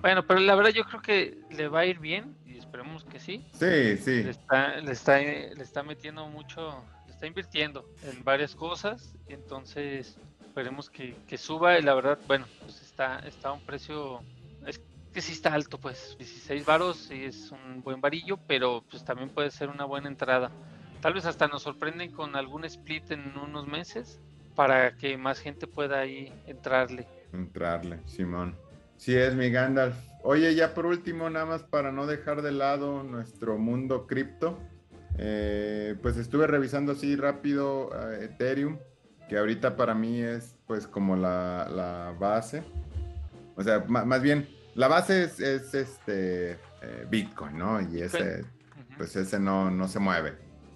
Bueno, 0.00 0.24
pero 0.24 0.38
la 0.38 0.54
verdad 0.54 0.70
yo 0.70 0.84
creo 0.84 1.02
que 1.02 1.40
le 1.50 1.66
va 1.66 1.80
a 1.80 1.86
ir 1.86 1.98
bien 1.98 2.36
y 2.46 2.56
esperemos 2.58 3.02
que 3.02 3.18
sí. 3.18 3.44
Sí, 3.52 3.96
sí. 3.96 4.22
Le 4.22 4.30
está, 4.30 4.76
le 4.76 4.92
está, 4.92 5.18
le 5.18 5.60
está 5.60 5.82
metiendo 5.82 6.28
mucho, 6.28 6.84
le 7.06 7.14
está 7.14 7.26
invirtiendo 7.26 7.84
en 8.04 8.22
varias 8.22 8.54
cosas, 8.54 9.12
entonces 9.26 10.16
esperemos 10.40 10.88
que, 10.88 11.16
que, 11.26 11.36
suba 11.36 11.80
y 11.80 11.82
la 11.82 11.94
verdad, 11.94 12.20
bueno, 12.28 12.46
pues 12.60 12.80
está, 12.80 13.18
está 13.26 13.48
a 13.48 13.52
un 13.54 13.60
precio, 13.66 14.20
es 14.66 14.80
que 15.12 15.20
sí 15.20 15.32
está 15.32 15.52
alto, 15.54 15.78
pues 15.78 16.16
16 16.18 16.64
varos 16.64 16.96
sí 17.08 17.24
es 17.24 17.50
un 17.50 17.82
buen 17.82 18.00
varillo, 18.00 18.38
pero 18.46 18.84
pues 18.90 19.04
también 19.04 19.28
puede 19.30 19.50
ser 19.50 19.68
una 19.68 19.84
buena 19.84 20.08
entrada. 20.08 20.50
Tal 21.00 21.14
vez 21.14 21.26
hasta 21.26 21.48
nos 21.48 21.62
sorprenden 21.62 22.12
con 22.12 22.36
algún 22.36 22.64
split 22.64 23.10
en 23.10 23.36
unos 23.36 23.66
meses 23.66 24.20
para 24.54 24.96
que 24.96 25.16
más 25.16 25.40
gente 25.40 25.66
pueda 25.66 26.00
ahí 26.00 26.32
entrarle. 26.46 27.06
Entrarle, 27.32 28.00
Simón. 28.06 28.56
Sí 28.96 29.14
es 29.16 29.34
mi 29.34 29.50
Gandalf. 29.50 29.96
Oye, 30.22 30.54
ya 30.54 30.74
por 30.74 30.86
último, 30.86 31.28
nada 31.28 31.44
más 31.44 31.62
para 31.64 31.90
no 31.90 32.06
dejar 32.06 32.42
de 32.42 32.52
lado 32.52 33.02
nuestro 33.02 33.58
mundo 33.58 34.06
cripto, 34.06 34.58
eh, 35.18 35.96
pues 36.00 36.16
estuve 36.16 36.46
revisando 36.46 36.92
así 36.92 37.16
rápido 37.16 37.90
eh, 37.92 38.26
Ethereum, 38.26 38.78
que 39.28 39.38
ahorita 39.38 39.76
para 39.76 39.94
mí 39.94 40.20
es 40.20 40.54
pues 40.66 40.86
como 40.86 41.16
la, 41.16 42.14
base. 42.18 42.62
O 43.56 43.62
sea, 43.62 43.80
más 43.80 44.22
bien, 44.22 44.48
la 44.74 44.88
base 44.88 45.24
es, 45.24 45.40
este 45.74 46.52
eh, 46.52 47.06
Bitcoin, 47.10 47.58
¿no? 47.58 47.80
Y 47.80 48.02
ese, 48.02 48.44
pues 48.96 49.16
ese 49.16 49.38
no, 49.38 49.70
no 49.70 49.88
se 49.88 49.98
mueve. 49.98 50.34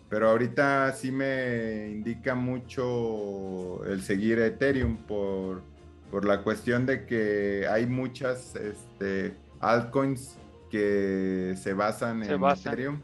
Pero 0.09 0.31
ahorita 0.31 0.93
sí 0.93 1.11
me 1.11 1.89
indica 1.91 2.35
mucho 2.35 3.85
el 3.85 4.03
seguir 4.03 4.39
Ethereum 4.39 4.97
por 4.99 5.63
por 6.11 6.25
la 6.25 6.43
cuestión 6.43 6.87
de 6.87 7.05
que 7.07 7.67
hay 7.71 7.87
muchas 7.87 8.55
este, 8.57 9.37
altcoins 9.61 10.39
que 10.71 11.55
se 11.61 11.75
basan 11.75 12.23
en 12.23 12.43
Ethereum. 12.43 13.01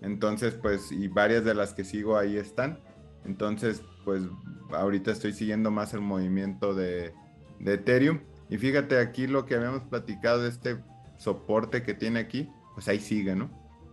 Entonces, 0.00 0.54
pues, 0.54 0.92
y 0.92 1.08
varias 1.08 1.44
de 1.44 1.54
las 1.54 1.74
que 1.74 1.84
sigo 1.84 2.16
ahí 2.16 2.36
están. 2.36 2.78
Entonces, 3.24 3.82
pues, 4.04 4.22
ahorita 4.70 5.10
estoy 5.10 5.32
siguiendo 5.32 5.70
más 5.70 5.94
el 5.94 6.00
movimiento 6.00 6.74
de, 6.74 7.12
de 7.58 7.74
Ethereum. 7.74 8.20
Y 8.48 8.58
fíjate 8.58 8.98
aquí 8.98 9.26
lo 9.26 9.46
que 9.46 9.54
habíamos 9.54 9.82
platicado 9.82 10.42
de 10.42 10.48
este 10.48 10.78
soporte 11.16 11.82
que 11.82 11.94
tiene 11.94 12.20
aquí, 12.20 12.48
pues 12.74 12.88
ahí 12.88 13.00
sigue, 13.00 13.34
¿no? 13.34 13.50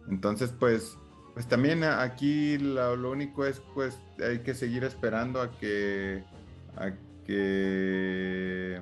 Entonces, 0.09 0.53
pues, 0.57 0.97
pues 1.33 1.47
también 1.47 1.83
aquí 1.83 2.57
lo, 2.57 2.95
lo 2.95 3.11
único 3.11 3.45
es, 3.45 3.61
pues, 3.73 3.99
hay 4.19 4.39
que 4.39 4.53
seguir 4.53 4.83
esperando 4.83 5.41
a 5.41 5.57
que, 5.57 6.23
a 6.75 6.91
que 7.25 8.81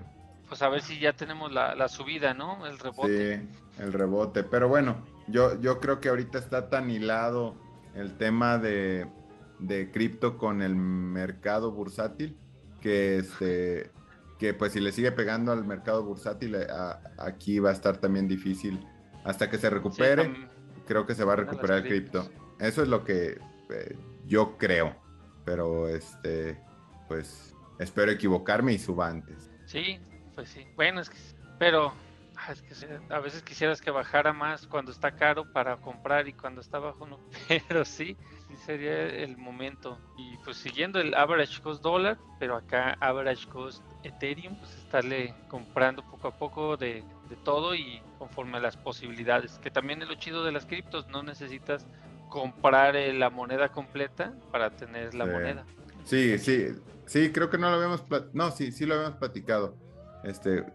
pues 0.51 0.61
a 0.63 0.67
ver 0.67 0.81
si 0.81 0.99
ya 0.99 1.13
tenemos 1.13 1.49
la, 1.53 1.87
subida, 1.87 2.33
¿no? 2.33 2.67
El 2.67 2.77
rebote. 2.77 3.37
Sí, 3.37 3.81
el 3.81 3.93
rebote. 3.93 4.43
Pero 4.43 4.67
bueno, 4.67 4.97
yo, 5.29 5.57
yo 5.61 5.79
creo 5.79 6.01
que 6.01 6.09
ahorita 6.09 6.39
está 6.39 6.67
tan 6.67 6.91
hilado 6.91 7.55
el 7.95 8.17
tema 8.17 8.57
de, 8.57 9.07
cripto 9.93 10.37
con 10.37 10.61
el 10.61 10.75
mercado 10.75 11.71
bursátil 11.71 12.35
que 12.81 13.19
este 13.19 13.91
que 14.41 14.55
pues 14.55 14.73
si 14.73 14.79
le 14.79 14.91
sigue 14.91 15.11
pegando 15.11 15.51
al 15.51 15.63
mercado 15.63 16.03
bursátil 16.03 16.55
eh, 16.55 16.65
aquí 17.19 17.59
va 17.59 17.69
a 17.69 17.73
estar 17.73 17.97
también 17.97 18.27
difícil. 18.27 18.83
Hasta 19.23 19.51
que 19.51 19.59
se 19.59 19.69
recupere 19.69 20.49
creo 20.87 21.05
que 21.05 21.13
se 21.13 21.23
va 21.23 21.33
a 21.33 21.35
recuperar 21.35 21.77
el 21.77 21.83
cripto. 21.83 22.27
Eso 22.57 22.81
es 22.81 22.87
lo 22.87 23.03
que 23.03 23.39
eh, 23.69 23.95
yo 24.25 24.57
creo. 24.57 24.95
Pero 25.45 25.87
este 25.87 26.59
pues 27.07 27.55
espero 27.77 28.09
equivocarme 28.09 28.73
y 28.73 28.79
suba 28.79 29.09
antes. 29.09 29.51
Sí 29.65 29.99
pues 30.33 30.49
sí, 30.49 30.65
bueno, 30.75 31.01
es 31.01 31.09
que, 31.11 31.17
pero 31.59 31.93
ah, 32.35 32.51
es 32.51 32.63
que 32.63 32.73
a 33.13 33.19
veces 33.19 33.43
quisieras 33.43 33.79
que 33.79 33.91
bajara 33.91 34.33
más 34.33 34.65
cuando 34.65 34.91
está 34.91 35.11
caro 35.11 35.53
para 35.53 35.77
comprar 35.77 36.27
y 36.27 36.33
cuando 36.33 36.61
está 36.61 36.79
bajo 36.79 37.05
no, 37.05 37.19
pero 37.67 37.85
sí, 37.85 38.17
sí 38.51 38.63
sería 38.65 39.07
el 39.07 39.37
momento. 39.37 39.97
Y 40.17 40.37
pues 40.43 40.57
siguiendo 40.57 40.99
el 40.99 41.13
average 41.15 41.61
cost 41.61 41.81
dólar, 41.81 42.17
pero 42.39 42.55
acá 42.55 42.97
average 42.99 43.47
cost 43.47 43.83
Ethereum, 44.03 44.55
pues 44.57 44.75
estarle 44.75 45.33
comprando 45.47 46.03
poco 46.03 46.27
a 46.27 46.37
poco 46.37 46.77
de, 46.77 47.03
todo 47.43 47.73
y 47.75 48.01
conforme 48.19 48.57
a 48.57 48.59
las 48.61 48.75
posibilidades. 48.77 49.57
Que 49.59 49.71
también 49.71 50.01
es 50.01 50.09
lo 50.09 50.15
chido 50.15 50.43
de 50.43 50.51
las 50.51 50.65
criptos, 50.65 51.07
no 51.07 51.23
necesitas 51.23 51.87
comprar 52.29 52.95
eh, 52.95 53.13
la 53.13 53.29
moneda 53.29 53.69
completa 53.69 54.33
para 54.51 54.69
tener 54.75 55.13
la 55.13 55.25
moneda. 55.25 55.65
Sí, 56.03 56.37
sí, 56.37 56.67
sí, 57.05 57.31
creo 57.31 57.49
que 57.49 57.57
no 57.57 57.69
lo 57.69 57.75
habíamos, 57.75 58.03
no, 58.33 58.51
sí, 58.51 58.71
sí 58.71 58.85
lo 58.85 58.95
habíamos 58.95 59.17
platicado 59.17 59.75
este, 60.23 60.65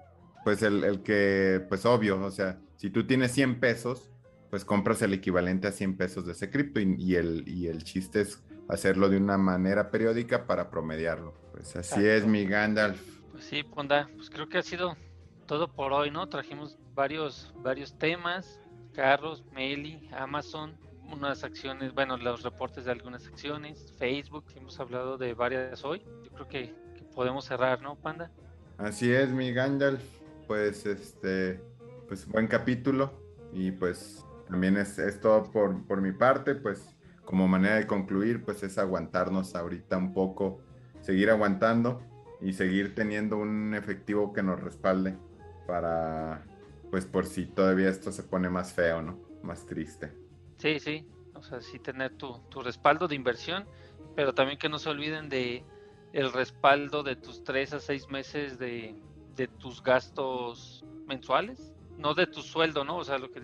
pues 0.44 0.62
el, 0.62 1.02
que, 1.02 1.64
pues 1.68 1.84
obvio, 1.86 2.22
o 2.24 2.30
sea, 2.30 2.58
si 2.76 2.90
tú 2.90 3.06
tienes 3.06 3.32
100 3.32 3.60
pesos, 3.60 4.10
pues 4.50 4.64
compras 4.64 5.02
el 5.02 5.12
equivalente 5.12 5.68
a 5.68 5.72
100 5.72 5.96
pesos 5.96 6.26
de 6.26 6.32
ese 6.32 6.50
cripto 6.50 6.80
y, 6.80 7.14
el, 7.14 7.44
y 7.46 7.68
el 7.68 7.84
chiste 7.84 8.20
es 8.20 8.42
hacerlo 8.68 9.08
de 9.08 9.16
una 9.16 9.38
manera 9.38 9.90
periódica 9.90 10.46
para 10.46 10.70
promediarlo. 10.70 11.34
Pues 11.52 11.76
así 11.76 12.06
es 12.06 12.26
mi 12.26 12.44
Gandalf. 12.46 13.00
Pues 13.32 13.44
sí, 13.44 13.62
Ponda, 13.62 14.08
pues 14.16 14.30
creo 14.30 14.48
que 14.48 14.58
ha 14.58 14.62
sido 14.62 14.96
todo 15.46 15.68
por 15.68 15.92
hoy, 15.92 16.10
¿no? 16.10 16.28
Trajimos 16.28 16.78
varios, 16.94 17.52
varios 17.62 17.96
temas, 17.98 18.60
carros, 18.92 19.44
Meli, 19.52 20.08
Amazon, 20.12 20.76
unas 21.12 21.44
acciones, 21.44 21.94
bueno, 21.94 22.16
los 22.16 22.42
reportes 22.42 22.84
de 22.86 22.90
algunas 22.92 23.26
acciones, 23.26 23.92
Facebook, 23.98 24.44
hemos 24.56 24.78
hablado 24.80 25.18
de 25.18 25.34
varias 25.34 25.84
hoy. 25.84 26.02
Yo 26.24 26.30
creo 26.32 26.48
que, 26.48 26.74
que 26.96 27.04
podemos 27.14 27.44
cerrar, 27.44 27.80
¿no, 27.82 27.94
Panda? 27.96 28.30
Así 28.78 29.12
es, 29.12 29.30
mi 29.30 29.52
Gandalf. 29.52 30.02
Pues 30.46 30.86
este, 30.86 31.60
pues 32.08 32.26
buen 32.26 32.46
capítulo. 32.46 33.12
Y 33.52 33.70
pues 33.72 34.25
también 34.48 34.76
es, 34.76 34.96
todo 35.20 35.50
por, 35.50 35.86
por, 35.86 36.00
mi 36.00 36.12
parte. 36.12 36.54
Pues 36.54 36.96
como 37.24 37.48
manera 37.48 37.76
de 37.76 37.86
concluir, 37.86 38.44
pues 38.44 38.62
es 38.62 38.78
aguantarnos 38.78 39.54
ahorita 39.54 39.96
un 39.96 40.12
poco, 40.12 40.60
seguir 41.00 41.30
aguantando 41.30 42.02
y 42.40 42.52
seguir 42.52 42.94
teniendo 42.94 43.38
un 43.38 43.74
efectivo 43.74 44.32
que 44.32 44.42
nos 44.42 44.60
respalde 44.60 45.16
para, 45.66 46.44
pues 46.90 47.06
por 47.06 47.26
si 47.26 47.46
todavía 47.46 47.88
esto 47.88 48.12
se 48.12 48.22
pone 48.22 48.48
más 48.48 48.72
feo, 48.72 49.02
¿no? 49.02 49.18
Más 49.42 49.66
triste. 49.66 50.12
Sí, 50.58 50.78
sí. 50.78 51.06
O 51.34 51.42
sea, 51.42 51.60
sí 51.60 51.78
tener 51.78 52.12
tu, 52.16 52.38
tu 52.48 52.62
respaldo 52.62 53.08
de 53.08 53.14
inversión, 53.14 53.66
pero 54.14 54.34
también 54.34 54.58
que 54.58 54.68
no 54.68 54.78
se 54.78 54.88
olviden 54.88 55.28
de 55.28 55.64
el 56.16 56.32
respaldo 56.32 57.02
de 57.02 57.14
tus 57.14 57.44
tres 57.44 57.74
a 57.74 57.78
seis 57.78 58.08
meses 58.08 58.58
de, 58.58 58.96
tus 59.58 59.82
gastos 59.82 60.82
mensuales, 61.06 61.74
no 61.98 62.14
de 62.14 62.26
tu 62.26 62.40
sueldo, 62.40 62.84
¿no? 62.84 62.96
O 62.96 63.04
sea, 63.04 63.18
lo 63.18 63.30
que 63.30 63.42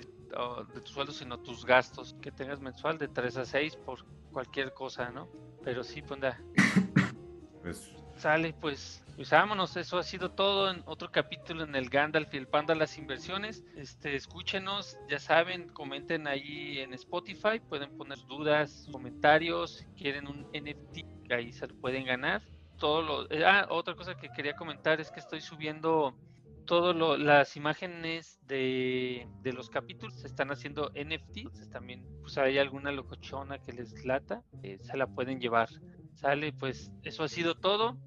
de 0.74 0.80
tu 0.80 0.92
sueldo, 0.92 1.12
sino 1.12 1.38
tus 1.38 1.64
gastos 1.64 2.14
que 2.20 2.30
tengas 2.32 2.60
mensual 2.60 2.98
de 2.98 3.08
tres 3.08 3.36
a 3.36 3.44
seis 3.44 3.76
por 3.76 4.04
cualquier 4.32 4.72
cosa, 4.72 5.10
¿no? 5.10 5.28
Pero 5.62 5.84
sí, 5.84 6.02
pues, 6.02 6.20
pues 7.62 7.94
sale, 8.16 8.54
pues, 8.54 9.04
pues 9.16 9.30
vámonos, 9.30 9.76
eso 9.76 9.98
ha 9.98 10.02
sido 10.02 10.30
todo 10.30 10.70
en 10.70 10.82
otro 10.86 11.10
capítulo 11.10 11.64
en 11.64 11.74
el 11.74 11.88
Gandalf 11.88 12.32
y 12.34 12.38
el 12.38 12.48
Panda 12.48 12.74
las 12.74 12.98
inversiones. 12.98 13.64
Este, 13.76 14.16
escúchenos, 14.16 14.96
ya 15.08 15.18
saben, 15.18 15.68
comenten 15.68 16.26
ahí 16.26 16.78
en 16.78 16.94
Spotify, 16.94 17.60
pueden 17.68 17.96
poner 17.96 18.18
dudas, 18.26 18.88
comentarios, 18.90 19.78
si 19.78 19.86
quieren 20.02 20.26
un 20.26 20.46
NFT, 20.52 21.32
ahí 21.32 21.52
se 21.52 21.66
lo 21.66 21.74
pueden 21.76 22.04
ganar 22.04 22.42
todo 22.82 23.00
lo... 23.00 23.30
Eh, 23.30 23.44
ah, 23.44 23.68
otra 23.70 23.94
cosa 23.94 24.16
que 24.16 24.28
quería 24.30 24.56
comentar 24.56 25.00
es 25.00 25.08
que 25.08 25.20
estoy 25.20 25.40
subiendo 25.40 26.16
todas 26.64 27.18
las 27.18 27.56
imágenes 27.56 28.38
de, 28.46 29.26
los 29.44 29.70
capítulos 29.70 30.14
se 30.20 30.26
están 30.26 30.50
haciendo 30.50 30.90
NFT, 30.90 31.70
también 31.70 32.06
pues 32.20 32.38
hay 32.38 32.58
alguna 32.58 32.92
locochona 32.92 33.58
que 33.58 33.72
les 33.72 34.04
lata, 34.04 34.42
eh, 34.62 34.78
se 34.80 34.96
la 34.96 35.06
pueden 35.06 35.40
llevar. 35.40 35.68
Sale, 36.14 36.52
pues 36.52 36.92
eso 37.02 37.24
ha 37.24 37.28
sido 37.28 37.54
todo. 37.54 37.98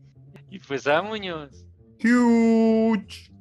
Y 0.49 0.59
pues 0.59 0.85
vámonos. 0.85 1.65
Huge. 2.03 3.34